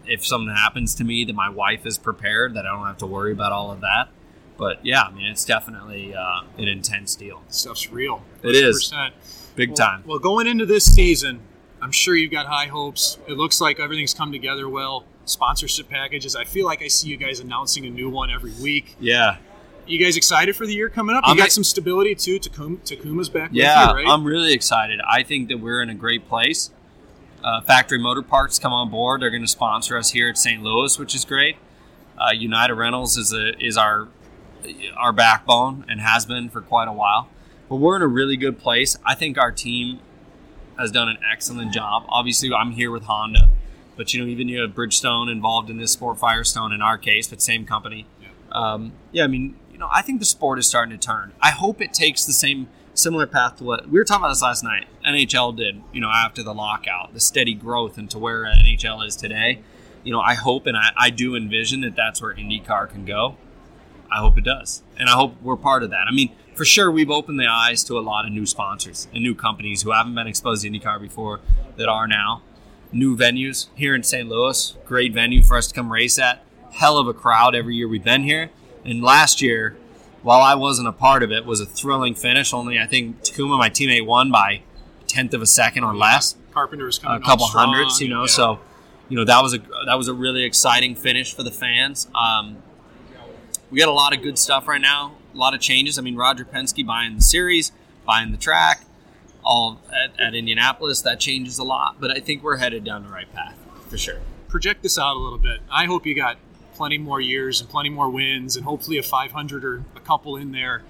if 0.05 0.25
something 0.25 0.53
happens 0.55 0.95
to 0.95 1.03
me 1.03 1.25
that 1.25 1.33
my 1.33 1.49
wife 1.49 1.85
is 1.85 1.97
prepared 1.97 2.53
that 2.53 2.65
I 2.65 2.69
don't 2.71 2.85
have 2.85 2.97
to 2.99 3.05
worry 3.05 3.31
about 3.33 3.51
all 3.51 3.71
of 3.71 3.81
that. 3.81 4.09
But 4.57 4.85
yeah, 4.85 5.01
I 5.03 5.11
mean, 5.11 5.25
it's 5.25 5.43
definitely 5.45 6.13
uh, 6.15 6.41
an 6.57 6.67
intense 6.67 7.15
deal. 7.15 7.41
stuff's 7.49 7.89
real. 7.91 8.23
It 8.43 8.55
is. 8.55 8.93
100%. 9.53 9.55
Big 9.55 9.69
Well- 9.69 9.75
time. 9.77 10.03
Well, 10.05 10.19
going 10.19 10.47
into 10.47 10.65
this 10.65 10.85
season, 10.85 11.39
I'm 11.81 11.91
sure 11.91 12.15
you've 12.15 12.31
got 12.31 12.45
high 12.47 12.67
hopes. 12.67 13.17
It 13.27 13.37
looks 13.37 13.59
like 13.61 13.79
everything's 13.79 14.13
come 14.13 14.31
together 14.31 14.69
well. 14.69 15.05
Sponsorship 15.25 15.89
packages. 15.89 16.35
I 16.35 16.43
feel 16.43 16.65
like 16.65 16.81
I 16.81 16.87
see 16.87 17.07
you 17.07 17.17
guys 17.17 17.39
announcing 17.39 17.85
a 17.85 17.89
new 17.89 18.09
one 18.09 18.29
every 18.29 18.51
week. 18.61 18.95
Yeah. 18.99 19.37
You 19.85 19.99
guys 19.99 20.15
excited 20.15 20.55
for 20.55 20.65
the 20.65 20.73
year 20.73 20.87
coming 20.89 21.15
up? 21.15 21.25
You 21.25 21.31
I'm 21.31 21.37
got 21.37 21.45
ex- 21.45 21.55
some 21.55 21.63
stability 21.63 22.15
too. 22.15 22.39
Takuma, 22.39 22.77
Takuma's 22.85 23.27
back 23.29 23.49
Yeah, 23.53 23.87
with 23.91 23.99
you, 23.99 24.05
right? 24.05 24.13
I'm 24.13 24.23
really 24.23 24.53
excited. 24.53 24.99
I 25.09 25.23
think 25.23 25.49
that 25.49 25.59
we're 25.59 25.81
in 25.81 25.89
a 25.89 25.93
great 25.95 26.27
place. 26.29 26.71
Uh, 27.43 27.59
Factory 27.61 27.99
Motor 27.99 28.21
Parts 28.21 28.59
come 28.59 28.71
on 28.71 28.89
board. 28.89 29.21
They're 29.21 29.29
going 29.29 29.41
to 29.43 29.47
sponsor 29.47 29.97
us 29.97 30.11
here 30.11 30.29
at 30.29 30.37
St. 30.37 30.63
Louis, 30.63 30.97
which 30.97 31.13
is 31.13 31.25
great. 31.25 31.57
Uh, 32.17 32.31
United 32.31 32.75
Rentals 32.75 33.17
is 33.17 33.33
a 33.33 33.57
is 33.61 33.75
our 33.75 34.07
our 34.95 35.11
backbone 35.11 35.83
and 35.89 35.99
has 35.99 36.25
been 36.25 36.49
for 36.49 36.61
quite 36.61 36.87
a 36.87 36.93
while. 36.93 37.27
But 37.73 37.79
we're 37.79 37.95
in 37.95 38.03
a 38.03 38.07
really 38.07 38.37
good 38.37 38.59
place. 38.59 38.99
I 39.03 39.15
think 39.15 39.35
our 39.39 39.51
team 39.51 39.99
has 40.77 40.91
done 40.91 41.09
an 41.09 41.17
excellent 41.33 41.73
job. 41.73 42.05
Obviously, 42.07 42.53
I'm 42.53 42.73
here 42.73 42.91
with 42.91 43.05
Honda, 43.05 43.49
but 43.97 44.13
you 44.13 44.21
know, 44.21 44.27
even 44.27 44.47
you 44.47 44.61
have 44.61 44.75
Bridgestone 44.75 45.27
involved 45.27 45.71
in 45.71 45.77
this 45.77 45.91
sport, 45.93 46.19
Firestone 46.19 46.71
in 46.71 46.83
our 46.83 46.99
case, 46.99 47.27
but 47.27 47.41
same 47.41 47.65
company. 47.65 48.05
Um, 48.51 48.93
yeah, 49.11 49.23
I 49.23 49.27
mean, 49.27 49.55
you 49.71 49.79
know, 49.79 49.89
I 49.91 50.03
think 50.03 50.19
the 50.19 50.25
sport 50.27 50.59
is 50.59 50.67
starting 50.67 50.95
to 50.95 51.03
turn. 51.03 51.33
I 51.41 51.49
hope 51.49 51.81
it 51.81 51.95
takes 51.95 52.25
the 52.25 52.31
same 52.31 52.67
similar 52.93 53.25
path 53.25 53.57
to 53.57 53.63
what 53.63 53.89
we 53.89 53.97
were 53.97 54.05
talking 54.05 54.21
about 54.21 54.33
this 54.33 54.43
last 54.43 54.63
night. 54.63 54.85
NHL 55.03 55.57
did, 55.57 55.81
you 55.91 55.99
know, 55.99 56.11
after 56.11 56.43
the 56.43 56.53
lockout, 56.53 57.15
the 57.15 57.19
steady 57.19 57.55
growth 57.55 57.97
into 57.97 58.19
where 58.19 58.43
NHL 58.43 59.03
is 59.03 59.15
today. 59.15 59.63
You 60.03 60.11
know, 60.11 60.21
I 60.21 60.35
hope 60.35 60.67
and 60.67 60.77
I, 60.77 60.91
I 60.95 61.09
do 61.09 61.35
envision 61.35 61.81
that 61.81 61.95
that's 61.95 62.21
where 62.21 62.35
IndyCar 62.35 62.91
can 62.91 63.03
go. 63.03 63.35
I 64.11 64.17
hope 64.19 64.37
it 64.37 64.43
does, 64.43 64.83
and 64.95 65.09
I 65.09 65.13
hope 65.13 65.41
we're 65.41 65.57
part 65.57 65.81
of 65.81 65.89
that. 65.89 66.05
I 66.07 66.11
mean, 66.11 66.35
for 66.55 66.65
sure, 66.65 66.91
we've 66.91 67.09
opened 67.09 67.39
the 67.39 67.47
eyes 67.47 67.83
to 67.85 67.97
a 67.97 68.01
lot 68.01 68.25
of 68.25 68.31
new 68.31 68.45
sponsors 68.45 69.07
and 69.13 69.23
new 69.23 69.35
companies 69.35 69.81
who 69.81 69.91
haven't 69.91 70.15
been 70.15 70.27
exposed 70.27 70.63
to 70.63 70.69
IndyCar 70.69 71.01
before 71.01 71.39
that 71.77 71.87
are 71.87 72.07
now. 72.07 72.41
New 72.91 73.17
venues 73.17 73.67
here 73.75 73.95
in 73.95 74.03
St. 74.03 74.29
Louis, 74.29 74.75
great 74.85 75.13
venue 75.13 75.41
for 75.41 75.57
us 75.57 75.67
to 75.67 75.73
come 75.73 75.91
race 75.91 76.19
at. 76.19 76.43
Hell 76.71 76.97
of 76.97 77.07
a 77.07 77.13
crowd 77.13 77.55
every 77.55 77.75
year 77.75 77.87
we've 77.87 78.03
been 78.03 78.23
here. 78.23 78.51
And 78.85 79.01
last 79.01 79.41
year, 79.41 79.75
while 80.21 80.41
I 80.41 80.55
wasn't 80.55 80.87
a 80.87 80.91
part 80.91 81.23
of 81.23 81.31
it, 81.31 81.45
was 81.45 81.59
a 81.59 81.65
thrilling 81.65 82.15
finish. 82.15 82.53
Only 82.53 82.79
I 82.79 82.85
think 82.85 83.21
Takuma, 83.23 83.57
my 83.57 83.69
teammate, 83.69 84.05
won 84.05 84.31
by 84.31 84.61
a 85.01 85.07
tenth 85.07 85.33
of 85.33 85.41
a 85.41 85.47
second 85.47 85.83
or 85.83 85.95
less 85.95 86.35
Carpenter 86.53 86.85
was 86.85 86.99
coming 86.99 87.21
a 87.21 87.25
couple 87.25 87.45
on 87.45 87.49
strong, 87.49 87.73
hundreds, 87.73 87.99
you 87.99 88.07
know. 88.07 88.21
yeah. 88.21 88.27
So 88.27 88.59
you 89.09 89.17
know 89.17 89.25
that 89.25 89.41
was 89.41 89.53
a 89.53 89.59
that 89.85 89.95
was 89.97 90.07
a 90.07 90.13
really 90.13 90.43
exciting 90.43 90.95
finish 90.95 91.33
for 91.33 91.43
the 91.43 91.51
fans. 91.51 92.07
Um, 92.15 92.57
we 93.71 93.79
got 93.79 93.89
a 93.89 93.93
lot 93.93 94.15
of 94.15 94.21
good 94.21 94.37
stuff 94.37 94.67
right 94.67 94.81
now. 94.81 95.15
A 95.33 95.37
lot 95.37 95.53
of 95.53 95.61
changes. 95.61 95.97
I 95.97 96.01
mean, 96.01 96.15
Roger 96.15 96.45
Penske 96.45 96.85
buying 96.85 97.15
the 97.15 97.21
series, 97.21 97.71
buying 98.05 98.31
the 98.31 98.37
track, 98.37 98.81
all 99.43 99.79
at, 99.91 100.19
at 100.19 100.35
Indianapolis. 100.35 101.01
That 101.01 101.19
changes 101.19 101.57
a 101.57 101.63
lot, 101.63 101.97
but 101.99 102.11
I 102.15 102.19
think 102.19 102.43
we're 102.43 102.57
headed 102.57 102.83
down 102.83 103.03
the 103.03 103.09
right 103.09 103.31
path 103.33 103.55
for 103.93 103.97
sure. 103.97 104.19
Project 104.47 104.81
this 104.81 104.97
out 104.97 105.15
a 105.15 105.19
little 105.19 105.37
bit. 105.37 105.59
I 105.71 105.85
hope 105.85 106.05
you 106.05 106.15
got 106.15 106.37
plenty 106.73 106.97
more 106.97 107.21
years 107.21 107.61
and 107.61 107.69
plenty 107.69 107.89
more 107.89 108.09
wins, 108.09 108.55
and 108.55 108.65
hopefully 108.65 108.97
a 108.97 109.03
500 109.03 109.63
or 109.63 109.83
a 109.95 109.99
couple 109.99 110.35
in 110.35 110.51
there. 110.51 110.81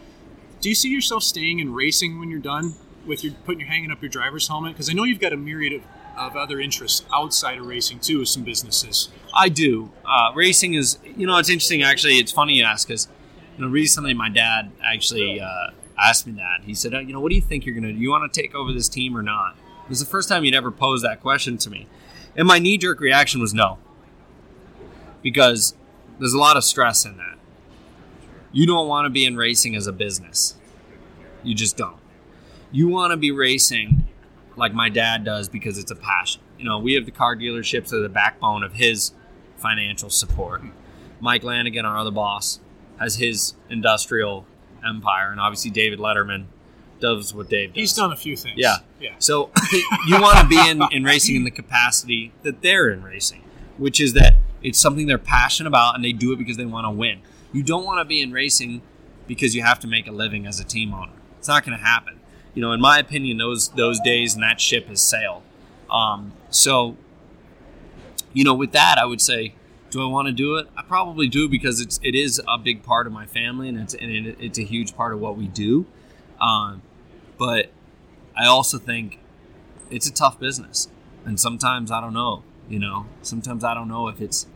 Do 0.61 0.69
you 0.69 0.75
see 0.75 0.89
yourself 0.89 1.23
staying 1.23 1.59
in 1.59 1.73
racing 1.73 2.17
when 2.19 2.29
you're 2.29 2.39
done 2.39 2.75
with 3.05 3.23
your 3.23 3.33
putting 3.45 3.59
your 3.59 3.67
hanging 3.67 3.91
up 3.91 4.01
your 4.01 4.09
driver's 4.09 4.47
helmet? 4.47 4.73
Because 4.73 4.89
I 4.89 4.93
know 4.93 5.03
you've 5.03 5.19
got 5.19 5.33
a 5.33 5.37
myriad 5.37 5.73
of, 5.73 5.81
of 6.17 6.37
other 6.37 6.59
interests 6.61 7.05
outside 7.13 7.57
of 7.57 7.65
racing 7.65 7.99
too, 7.99 8.19
with 8.19 8.29
some 8.29 8.43
businesses. 8.43 9.09
I 9.33 9.49
do. 9.49 9.91
Uh, 10.05 10.31
racing 10.33 10.75
is, 10.75 10.97
you 11.03 11.27
know, 11.27 11.37
it's 11.37 11.49
interesting. 11.49 11.83
Actually, 11.83 12.19
it's 12.19 12.31
funny 12.31 12.53
you 12.53 12.63
ask 12.63 12.87
because, 12.87 13.09
you 13.55 13.63
know, 13.63 13.69
recently 13.69 14.13
my 14.13 14.29
dad 14.29 14.71
actually 14.83 15.39
uh, 15.39 15.67
asked 15.97 16.25
me 16.25 16.33
that. 16.33 16.61
He 16.63 16.73
said, 16.73 16.93
oh, 16.93 16.99
you 16.99 17.13
know, 17.13 17.19
what 17.19 17.29
do 17.29 17.35
you 17.35 17.41
think 17.41 17.65
you're 17.65 17.75
gonna 17.75 17.93
do? 17.93 17.99
You 17.99 18.09
want 18.09 18.31
to 18.31 18.41
take 18.41 18.55
over 18.55 18.71
this 18.73 18.89
team 18.89 19.17
or 19.17 19.21
not? 19.23 19.55
It 19.83 19.89
was 19.89 19.99
the 19.99 20.05
first 20.05 20.29
time 20.29 20.43
he'd 20.43 20.55
ever 20.55 20.71
posed 20.71 21.03
that 21.03 21.21
question 21.21 21.57
to 21.59 21.69
me, 21.69 21.87
and 22.35 22.47
my 22.47 22.59
knee 22.59 22.77
jerk 22.77 22.99
reaction 22.99 23.41
was 23.41 23.53
no, 23.53 23.77
because 25.21 25.75
there's 26.19 26.33
a 26.33 26.39
lot 26.39 26.57
of 26.57 26.63
stress 26.63 27.05
in 27.05 27.17
that. 27.17 27.37
You 28.51 28.67
don't 28.67 28.87
want 28.87 29.05
to 29.05 29.09
be 29.09 29.25
in 29.25 29.35
racing 29.35 29.75
as 29.75 29.87
a 29.87 29.91
business. 29.91 30.55
You 31.43 31.55
just 31.55 31.75
don't. 31.75 31.97
You 32.71 32.87
want 32.87 33.11
to 33.11 33.17
be 33.17 33.31
racing 33.31 34.07
like 34.55 34.73
my 34.73 34.89
dad 34.89 35.23
does 35.23 35.49
because 35.49 35.77
it's 35.77 35.91
a 35.91 35.95
passion. 35.95 36.41
You 36.57 36.65
know, 36.65 36.79
we 36.79 36.93
have 36.93 37.05
the 37.05 37.11
car 37.11 37.35
dealerships 37.35 37.91
are 37.91 37.99
the 37.99 38.09
backbone 38.09 38.63
of 38.63 38.73
his 38.73 39.11
financial 39.57 40.09
support. 40.09 40.61
Mike 41.19 41.43
Lanigan, 41.43 41.85
our 41.85 41.97
other 41.97 42.11
boss, 42.11 42.59
has 42.99 43.15
his 43.15 43.53
industrial 43.69 44.45
empire, 44.85 45.31
and 45.31 45.39
obviously 45.39 45.71
David 45.71 45.99
Letterman 45.99 46.45
does 46.99 47.33
what 47.33 47.49
Dave 47.49 47.73
does. 47.73 47.81
He's 47.81 47.93
done 47.93 48.11
a 48.11 48.15
few 48.15 48.35
things. 48.35 48.55
Yeah. 48.57 48.77
yeah. 48.99 49.15
So 49.19 49.51
you 50.07 50.21
want 50.21 50.39
to 50.39 50.47
be 50.47 50.69
in, 50.69 50.81
in 50.91 51.03
racing 51.03 51.35
in 51.35 51.43
the 51.43 51.51
capacity 51.51 52.31
that 52.43 52.61
they're 52.61 52.89
in 52.89 53.03
racing, 53.03 53.43
which 53.77 53.99
is 53.99 54.13
that 54.13 54.37
it's 54.61 54.79
something 54.79 55.07
they're 55.07 55.17
passionate 55.17 55.67
about 55.67 55.95
and 55.95 56.03
they 56.03 56.13
do 56.13 56.31
it 56.31 56.37
because 56.37 56.57
they 56.57 56.65
want 56.65 56.85
to 56.85 56.91
win. 56.91 57.19
You 57.51 57.61
don't 57.61 57.85
want 57.85 57.99
to 57.99 58.05
be 58.05 58.21
in 58.21 58.31
racing 58.31 58.81
because 59.27 59.55
you 59.55 59.63
have 59.63 59.79
to 59.81 59.87
make 59.87 60.07
a 60.07 60.11
living 60.11 60.45
as 60.47 60.59
a 60.59 60.63
team 60.63 60.93
owner. 60.93 61.11
It's 61.37 61.47
not 61.47 61.65
going 61.65 61.77
to 61.77 61.83
happen. 61.83 62.19
You 62.53 62.61
know, 62.61 62.71
in 62.71 62.79
my 62.79 62.99
opinion, 62.99 63.37
those 63.37 63.69
those 63.69 63.99
days 63.99 64.35
and 64.35 64.43
that 64.43 64.61
ship 64.61 64.87
has 64.87 65.01
sailed. 65.01 65.43
Um, 65.91 66.33
so, 66.49 66.97
you 68.31 68.43
know, 68.43 68.53
with 68.53 68.71
that, 68.71 68.97
I 68.97 69.05
would 69.05 69.21
say, 69.21 69.55
do 69.93 70.01
I 70.01 70.07
want 70.07 70.27
to 70.27 70.31
do 70.31 70.55
it? 70.55 70.67
I 70.75 70.81
probably 70.81 71.27
do 71.27 71.47
because 71.47 71.79
it's 71.79 71.99
it 72.01 72.15
is 72.15 72.41
a 72.47 72.57
big 72.57 72.81
part 72.81 73.05
of 73.05 73.13
my 73.13 73.27
family 73.27 73.69
and 73.69 73.79
it's 73.79 73.93
and 73.93 74.11
it, 74.11 74.37
it's 74.39 74.57
a 74.57 74.63
huge 74.63 74.95
part 74.95 75.13
of 75.13 75.19
what 75.19 75.37
we 75.37 75.45
do. 75.47 75.85
Um, 76.41 76.81
but 77.37 77.69
I 78.35 78.47
also 78.47 78.79
think 78.79 79.19
it's 79.91 80.09
a 80.09 80.13
tough 80.13 80.39
business, 80.39 80.89
and 81.25 81.39
sometimes 81.39 81.91
I 81.91 82.01
don't 82.01 82.13
know. 82.13 82.43
You 82.67 82.79
know, 82.79 83.05
sometimes 83.21 83.63
I 83.63 83.75
don't 83.75 83.87
know 83.87 84.07
if 84.07 84.19
it's 84.19 84.47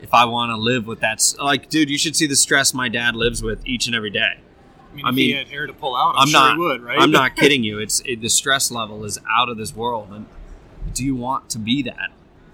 if 0.00 0.14
I 0.14 0.26
want 0.26 0.50
to 0.50 0.56
live 0.56 0.86
with 0.86 1.00
that. 1.00 1.20
Like, 1.40 1.68
dude, 1.68 1.90
you 1.90 1.98
should 1.98 2.14
see 2.14 2.28
the 2.28 2.36
stress 2.36 2.72
my 2.72 2.88
dad 2.88 3.16
lives 3.16 3.42
with 3.42 3.66
each 3.66 3.88
and 3.88 3.96
every 3.96 4.10
day. 4.10 4.34
I 4.92 4.94
mean, 4.94 5.04
I 5.04 5.08
if 5.08 5.14
mean, 5.16 5.24
he 5.30 5.32
had 5.32 5.48
hair 5.48 5.66
to 5.66 5.72
pull 5.72 5.96
out, 5.96 6.14
I'm, 6.14 6.22
I'm 6.22 6.28
sure 6.28 6.40
not. 6.40 6.58
would, 6.58 6.82
right? 6.82 7.00
I'm 7.00 7.10
not 7.10 7.34
kidding 7.40 7.64
you. 7.64 7.80
It's 7.80 8.00
it, 8.06 8.20
the 8.20 8.28
stress 8.28 8.70
level 8.70 9.04
is 9.04 9.18
out 9.28 9.48
of 9.48 9.56
this 9.56 9.74
world. 9.74 10.10
And 10.12 10.26
do 10.94 11.04
you 11.04 11.16
want 11.16 11.50
to 11.50 11.58
be 11.58 11.82
that? 11.82 12.10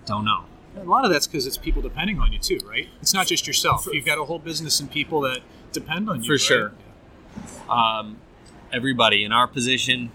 Don't 0.07 0.25
know. 0.25 0.45
A 0.77 0.85
lot 0.85 1.05
of 1.05 1.11
that's 1.13 1.27
because 1.27 1.47
it's 1.47 1.57
people 1.57 1.83
depending 1.83 2.19
on 2.19 2.33
you 2.33 2.39
too, 2.39 2.59
right? 2.67 2.89
It's 3.01 3.15
not 3.15 3.27
just 3.27 3.47
yourself. 3.47 3.87
You've 3.93 4.05
got 4.05 4.19
a 4.19 4.25
whole 4.25 4.39
business 4.39 4.81
and 4.81 4.91
people 4.91 5.21
that 5.23 5.41
depend 5.73 6.11
on 6.11 6.23
you. 6.23 6.27
For 6.27 6.33
right? 6.33 6.41
sure. 6.41 6.73
Um, 7.69 8.19
everybody 8.73 9.25
in 9.25 9.33
our 9.33 9.47
position, 9.47 10.11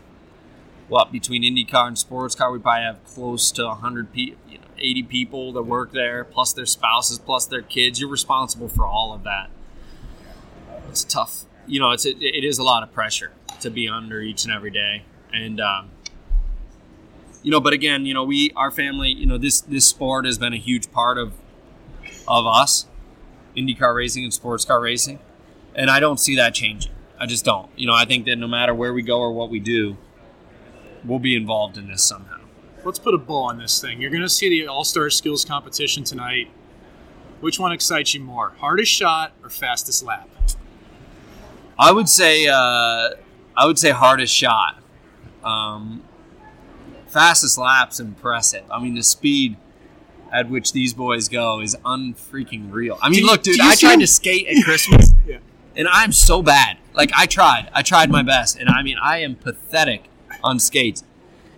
what 0.90 1.12
between 1.12 1.44
IndyCar 1.44 1.88
and 1.88 1.98
sports 1.98 2.36
car, 2.36 2.52
we 2.52 2.60
probably 2.60 2.84
have 2.84 3.04
close 3.06 3.52
to 3.52 3.66
100 3.66 4.12
people, 4.12 4.38
you 4.50 4.58
know, 4.58 4.66
80 4.78 5.04
people 5.04 5.54
that 5.54 5.64
work 5.64 5.92
there, 5.92 6.24
plus 6.24 6.54
their 6.54 6.66
spouses, 6.66 7.20
plus 7.20 7.46
their 7.46 7.62
kids. 7.62 8.00
You're 8.00 8.10
responsible 8.10 8.68
for 8.68 8.86
all 8.86 9.14
of 9.14 9.24
that. 9.24 9.50
It's 10.90 11.04
tough. 11.04 11.44
You 11.68 11.80
know, 11.80 11.92
it's 11.92 12.06
it, 12.06 12.18
it 12.22 12.44
is 12.44 12.58
a 12.58 12.64
lot 12.64 12.84
of 12.84 12.92
pressure 12.92 13.32
to 13.62 13.70
be 13.70 13.88
under 13.88 14.22
each 14.22 14.44
and 14.44 14.54
every 14.54 14.72
day, 14.72 15.04
and 15.32 15.62
um, 15.62 15.92
you 17.44 17.52
know. 17.52 17.60
But 17.60 17.74
again, 17.74 18.06
you 18.06 18.14
know, 18.14 18.24
we 18.24 18.52
our 18.56 18.72
family, 18.72 19.10
you 19.10 19.26
know, 19.26 19.38
this 19.38 19.62
this 19.62 19.86
sport 19.86 20.26
has 20.26 20.38
been 20.38 20.54
a 20.54 20.58
huge 20.58 20.92
part 20.92 21.18
of 21.18 21.34
of 22.28 22.46
us, 22.46 22.88
IndyCar 23.56 23.96
racing 23.96 24.24
and 24.24 24.34
sports 24.34 24.66
car 24.66 24.80
racing, 24.80 25.20
and 25.76 25.90
I 25.90 26.00
don't 26.00 26.20
see 26.20 26.36
that 26.36 26.54
changing. 26.54 26.92
I 27.20 27.26
just 27.26 27.44
don't. 27.44 27.70
You 27.76 27.88
know, 27.88 27.94
I 27.94 28.06
think 28.06 28.26
that 28.26 28.38
no 28.38 28.48
matter 28.48 28.74
where 28.74 28.94
we 28.94 29.02
go 29.02 29.20
or 29.20 29.34
what 29.34 29.50
we 29.50 29.60
do, 29.60 29.98
we'll 31.04 31.20
be 31.20 31.36
involved 31.36 31.78
in 31.78 31.88
this 31.88 32.04
somehow. 32.04 32.38
Let's 32.86 33.00
put 33.00 33.14
a 33.14 33.18
bow 33.18 33.44
on 33.44 33.58
this 33.58 33.82
thing. 33.82 34.00
You're 34.00 34.10
going 34.10 34.22
to 34.24 34.30
see 34.30 34.50
the 34.50 34.68
All 34.68 34.86
Star 34.86 35.10
Skills 35.10 35.44
competition 35.44 36.04
tonight. 36.04 36.50
Which 37.42 37.60
one 37.60 37.72
excites 37.72 38.14
you 38.14 38.22
more, 38.22 38.52
hardest 38.60 38.92
shot 38.92 39.34
or 39.44 39.50
fastest 39.50 40.04
lap? 40.04 40.30
I 41.78 41.92
would 41.92 42.10
say 42.10 42.48
uh, 42.48 43.12
I 43.56 43.66
would 43.66 43.80
say 43.80 43.92
hardest 43.92 44.34
shot. 44.34 44.82
Um, 45.44 46.04
fastest 47.10 47.58
laps 47.58 48.00
impressive. 48.00 48.64
I 48.72 48.80
mean 48.82 48.96
the 48.96 49.04
speed 49.04 49.58
at 50.32 50.50
which 50.50 50.74
these 50.74 50.94
boys 50.94 51.28
go 51.28 51.60
is 51.60 51.76
unfreaking 51.84 52.72
real. 52.72 53.00
I 53.02 53.10
mean, 53.10 53.20
you- 53.22 53.26
look, 53.26 53.42
dude, 53.44 53.60
I 53.60 53.76
tried 53.76 54.00
to 54.00 54.08
skate 54.08 54.48
at 54.48 54.64
Christmas, 54.64 55.12
Yeah. 55.28 55.38
and 55.76 55.88
I'm 55.88 56.12
so 56.12 56.42
bad. 56.44 56.78
Like 56.94 57.12
I 57.16 57.26
tried, 57.26 57.70
I 57.74 57.82
tried 57.82 58.10
my 58.12 58.22
best, 58.22 58.58
and 58.58 58.70
I 58.70 58.84
mean 58.84 58.98
I 59.02 59.18
am 59.20 59.36
pathetic 59.36 60.04
on 60.44 60.60
skates. 60.60 61.04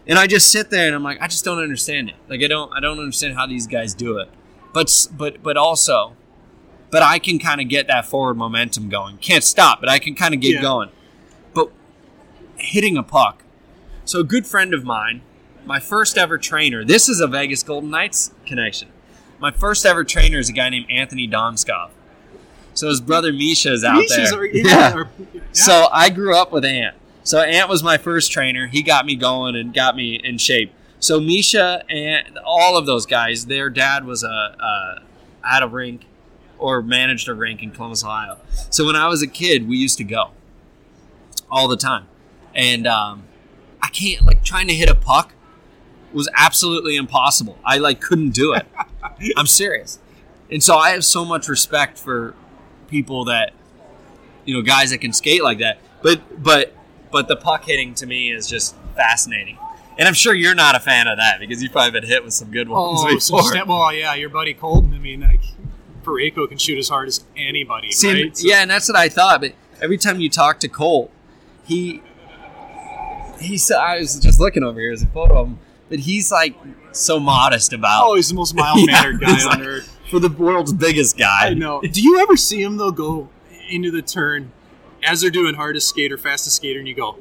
And 0.07 0.17
I 0.17 0.25
just 0.25 0.49
sit 0.51 0.71
there 0.71 0.87
and 0.87 0.95
I'm 0.95 1.03
like, 1.03 1.21
I 1.21 1.27
just 1.27 1.45
don't 1.45 1.59
understand 1.59 2.09
it. 2.09 2.15
Like 2.27 2.41
I 2.41 2.47
don't, 2.47 2.71
I 2.75 2.79
don't 2.79 2.97
understand 2.99 3.35
how 3.35 3.45
these 3.45 3.67
guys 3.67 3.93
do 3.93 4.17
it. 4.17 4.29
But 4.73 5.07
but 5.15 5.43
but 5.43 5.57
also, 5.57 6.15
but 6.89 7.03
I 7.03 7.19
can 7.19 7.39
kind 7.39 7.59
of 7.61 7.67
get 7.67 7.87
that 7.87 8.05
forward 8.05 8.35
momentum 8.35 8.89
going. 8.89 9.17
Can't 9.17 9.43
stop, 9.43 9.79
but 9.79 9.89
I 9.89 9.99
can 9.99 10.15
kind 10.15 10.33
of 10.33 10.39
get 10.39 10.55
Yeah. 10.55 10.61
going. 10.61 10.89
But 11.53 11.71
hitting 12.55 12.97
a 12.97 13.03
puck. 13.03 13.43
So 14.05 14.19
a 14.21 14.23
good 14.23 14.47
friend 14.47 14.73
of 14.73 14.83
mine, 14.83 15.21
my 15.65 15.79
first 15.79 16.17
ever 16.17 16.37
trainer. 16.37 16.83
This 16.83 17.07
is 17.09 17.19
a 17.19 17.27
Vegas 17.27 17.63
Golden 17.63 17.89
Knights 17.89 18.31
connection. 18.45 18.89
My 19.39 19.51
first 19.51 19.85
ever 19.85 20.03
trainer 20.03 20.39
is 20.39 20.49
a 20.49 20.53
guy 20.53 20.69
named 20.69 20.87
Anthony 20.89 21.27
Donskov. 21.27 21.89
So 22.73 22.87
his 22.87 23.01
brother 23.01 23.33
Misha 23.33 23.73
is 23.73 23.83
out 23.83 23.95
Misha's 23.97 24.31
there. 24.31 24.39
are- 24.39 24.45
yeah, 24.45 24.93
are- 24.93 25.09
yeah. 25.33 25.41
So 25.51 25.87
I 25.91 26.09
grew 26.09 26.35
up 26.35 26.51
with 26.51 26.63
Ant. 26.65 26.95
So 27.23 27.39
Ant 27.41 27.69
was 27.69 27.83
my 27.83 27.97
first 27.97 28.31
trainer. 28.31 28.67
He 28.67 28.81
got 28.81 29.05
me 29.05 29.15
going 29.15 29.55
and 29.55 29.73
got 29.73 29.95
me 29.95 30.15
in 30.23 30.37
shape. 30.37 30.73
So 30.99 31.19
Misha 31.19 31.83
and 31.89 32.37
all 32.45 32.77
of 32.77 32.85
those 32.85 33.05
guys, 33.05 33.47
their 33.47 33.69
dad 33.69 34.05
was 34.05 34.23
a, 34.23 34.27
a 34.27 35.01
at 35.43 35.63
a 35.63 35.67
rink 35.67 36.05
or 36.59 36.81
managed 36.83 37.27
a 37.27 37.33
rink 37.33 37.61
in 37.63 37.71
Columbus, 37.71 38.03
Ohio. 38.03 38.37
So 38.69 38.85
when 38.85 38.95
I 38.95 39.07
was 39.07 39.21
a 39.23 39.27
kid, 39.27 39.67
we 39.67 39.77
used 39.77 39.97
to 39.97 40.03
go 40.03 40.29
all 41.49 41.67
the 41.67 41.75
time, 41.77 42.05
and 42.53 42.85
um, 42.87 43.23
I 43.81 43.87
can't 43.89 44.23
like 44.23 44.43
trying 44.43 44.67
to 44.67 44.75
hit 44.75 44.87
a 44.89 44.95
puck 44.95 45.33
was 46.13 46.29
absolutely 46.35 46.95
impossible. 46.95 47.57
I 47.65 47.77
like 47.77 48.01
couldn't 48.01 48.31
do 48.31 48.53
it. 48.53 48.65
I'm 49.37 49.47
serious, 49.47 49.99
and 50.49 50.63
so 50.63 50.75
I 50.77 50.91
have 50.91 51.03
so 51.05 51.23
much 51.25 51.47
respect 51.47 51.97
for 51.97 52.33
people 52.87 53.25
that 53.25 53.53
you 54.45 54.53
know 54.55 54.61
guys 54.61 54.89
that 54.91 54.99
can 54.99 55.13
skate 55.13 55.43
like 55.43 55.59
that. 55.59 55.79
But 56.01 56.43
but 56.43 56.73
but 57.11 57.27
the 57.27 57.35
puck 57.35 57.65
hitting 57.65 57.93
to 57.95 58.05
me 58.05 58.31
is 58.31 58.47
just 58.47 58.75
fascinating. 58.95 59.57
And 59.99 60.07
I'm 60.07 60.13
sure 60.13 60.33
you're 60.33 60.55
not 60.55 60.75
a 60.75 60.79
fan 60.79 61.07
of 61.07 61.17
that 61.17 61.39
because 61.39 61.61
you've 61.61 61.73
probably 61.73 61.91
been 61.99 62.07
hit 62.09 62.23
with 62.23 62.33
some 62.33 62.49
good 62.49 62.69
ones 62.69 63.01
Oh, 63.03 63.13
before. 63.43 63.65
well, 63.67 63.93
yeah, 63.93 64.15
your 64.15 64.29
buddy 64.29 64.53
Colton. 64.53 64.93
I 64.93 64.97
mean, 64.97 65.19
like, 65.19 65.41
Parayko 66.03 66.47
can 66.47 66.57
shoot 66.57 66.79
as 66.79 66.87
hard 66.89 67.07
as 67.09 67.23
anybody, 67.35 67.87
right? 68.03 68.35
So- 68.35 68.47
yeah, 68.47 68.61
and 68.61 68.71
that's 68.71 68.87
what 68.87 68.97
I 68.97 69.09
thought. 69.09 69.41
But 69.41 69.53
every 69.81 69.97
time 69.97 70.19
you 70.21 70.29
talk 70.29 70.59
to 70.61 70.69
Colt, 70.69 71.11
he 71.65 72.01
he 73.39 73.57
said 73.57 73.77
I 73.77 73.99
was 73.99 74.19
just 74.19 74.39
looking 74.39 74.63
over 74.63 74.79
here. 74.79 74.89
There's 74.89 75.03
a 75.03 75.07
photo 75.07 75.39
of 75.41 75.47
him, 75.49 75.59
but 75.91 75.99
he's 75.99 76.31
like 76.31 76.55
so 76.91 77.19
modest 77.19 77.71
about. 77.73 78.03
Oh, 78.07 78.15
he's 78.15 78.29
the 78.29 78.35
most 78.35 78.55
mild 78.55 78.83
mannered 78.87 79.21
Yeah, 79.21 79.27
guy 79.27 79.41
on 79.43 79.59
like- 79.59 79.67
earth. 79.67 79.97
for 80.09 80.19
the 80.19 80.29
world's 80.29 80.73
biggest 80.73 81.17
guy. 81.19 81.49
I 81.49 81.53
know. 81.53 81.81
Do 81.81 82.01
you 82.01 82.19
ever 82.19 82.35
see 82.35 82.63
him 82.63 82.77
though 82.77 82.91
go 82.91 83.29
into 83.69 83.91
the 83.91 84.01
turn 84.01 84.51
as 85.03 85.21
they're 85.21 85.29
doing 85.29 85.53
hardest 85.55 85.87
skater, 85.89 86.17
fastest 86.17 86.55
skater, 86.57 86.79
and 86.79 86.87
you 86.87 86.93
go, 86.95 87.17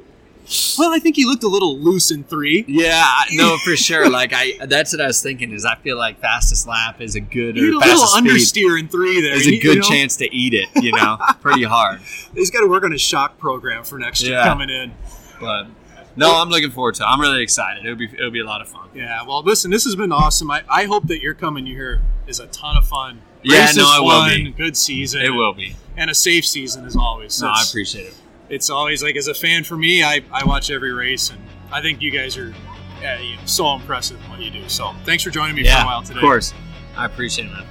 "Well, 0.77 0.91
I 0.93 0.99
think 0.99 1.15
he 1.15 1.25
looked 1.25 1.43
a 1.43 1.47
little 1.47 1.77
loose 1.79 2.11
in 2.11 2.23
three. 2.25 2.65
Yeah, 2.67 3.05
no, 3.31 3.57
for 3.63 3.75
sure. 3.87 4.09
Like 4.09 4.33
I, 4.35 4.53
that's 4.65 4.91
what 4.93 5.01
I 5.01 5.07
was 5.07 5.21
thinking. 5.21 5.51
Is 5.53 5.65
I 5.65 5.75
feel 5.75 5.97
like 5.97 6.19
fastest 6.19 6.67
lap 6.67 6.99
is 7.01 7.15
a 7.15 7.21
good 7.21 7.57
or 7.57 7.61
a 7.61 7.71
little 7.77 8.05
understeer 8.07 8.79
in 8.79 8.87
three 8.89 9.21
there. 9.21 9.35
is 9.35 9.45
You- 9.47 9.53
a 9.53 9.55
you 9.55 9.61
good 9.61 9.77
know? 9.79 9.89
chance 9.89 10.17
to 10.17 10.35
eat 10.35 10.53
it. 10.53 10.67
You 10.83 10.91
know, 10.91 11.17
pretty 11.41 11.63
hard. 11.63 12.01
He's 12.35 12.51
got 12.51 12.61
to 12.61 12.67
work 12.67 12.83
on 12.83 12.91
his 12.91 13.01
shock 13.01 13.37
program 13.37 13.83
for 13.83 13.97
next 13.97 14.21
year 14.21 14.33
Yeah. 14.33 14.43
coming 14.43 14.69
in. 14.69 14.91
But 15.39 15.67
No, 16.15 16.41
I'm 16.41 16.49
looking 16.49 16.71
forward 16.71 16.95
to. 16.95 17.03
it. 17.03 17.05
I'm 17.05 17.21
really 17.21 17.41
excited. 17.41 17.85
It'll 17.85 17.97
be 17.97 18.05
it'll 18.05 18.31
be 18.31 18.41
a 18.41 18.45
lot 18.45 18.61
of 18.61 18.67
fun. 18.67 18.89
Yeah, 18.93 19.23
well, 19.23 19.43
listen, 19.43 19.71
this 19.71 19.83
has 19.85 19.95
been 19.95 20.11
awesome. 20.11 20.51
I, 20.51 20.63
I 20.69 20.85
hope 20.85 21.07
that 21.07 21.21
your 21.21 21.33
coming 21.33 21.65
here 21.65 22.01
is 22.27 22.39
a 22.39 22.47
ton 22.47 22.77
of 22.77 22.87
fun. 22.87 23.21
Yeah, 23.43 23.61
Race 23.61 23.75
no, 23.77 23.83
is 23.83 23.97
it 23.97 24.03
will 24.03 24.25
be. 24.25 24.51
Good 24.51 24.77
season. 24.77 25.21
It 25.21 25.31
will 25.31 25.53
be. 25.53 25.75
And 25.97 26.09
a 26.09 26.15
safe 26.15 26.45
season 26.45 26.85
as 26.85 26.95
always. 26.95 27.41
No, 27.41 27.47
I 27.49 27.63
appreciate 27.67 28.07
it. 28.07 28.13
it's 28.49 28.69
always 28.69 29.01
like 29.01 29.15
as 29.15 29.27
a 29.27 29.33
fan 29.33 29.63
for 29.63 29.77
me, 29.77 30.03
I, 30.03 30.21
I 30.31 30.45
watch 30.45 30.69
every 30.69 30.93
race, 30.93 31.29
and 31.29 31.41
I 31.71 31.81
think 31.81 32.01
you 32.01 32.11
guys 32.11 32.37
are 32.37 32.53
yeah, 33.01 33.19
you 33.19 33.35
know, 33.35 33.41
so 33.45 33.73
impressive 33.73 34.23
in 34.23 34.29
what 34.29 34.39
you 34.41 34.51
do. 34.51 34.67
So 34.69 34.93
thanks 35.05 35.23
for 35.23 35.31
joining 35.31 35.55
me 35.55 35.63
for 35.63 35.81
a 35.81 35.85
while 35.85 36.03
today. 36.03 36.19
of 36.19 36.21
course. 36.21 36.53
I 36.95 37.05
appreciate 37.05 37.45
it, 37.45 37.51
man. 37.51 37.65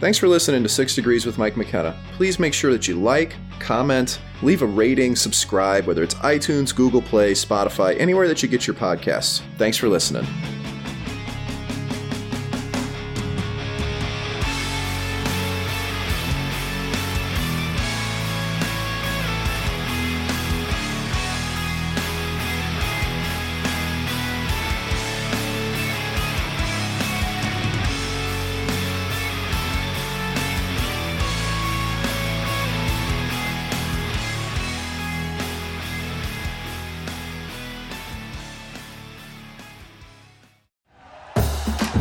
Thanks 0.00 0.16
for 0.16 0.28
listening 0.28 0.62
to 0.62 0.68
Six 0.68 0.94
Degrees 0.94 1.26
with 1.26 1.38
Mike 1.38 1.56
McKenna. 1.56 1.98
Please 2.12 2.38
make 2.38 2.54
sure 2.54 2.70
that 2.72 2.86
you 2.86 2.94
like, 2.94 3.34
comment, 3.58 4.20
leave 4.42 4.62
a 4.62 4.66
rating, 4.66 5.16
subscribe, 5.16 5.86
whether 5.86 6.02
it's 6.02 6.14
iTunes, 6.16 6.74
Google 6.74 7.02
Play, 7.02 7.32
Spotify, 7.32 7.98
anywhere 7.98 8.28
that 8.28 8.42
you 8.42 8.48
get 8.48 8.66
your 8.66 8.74
podcasts. 8.74 9.42
Thanks 9.56 9.76
for 9.76 9.88
listening. 9.88 10.26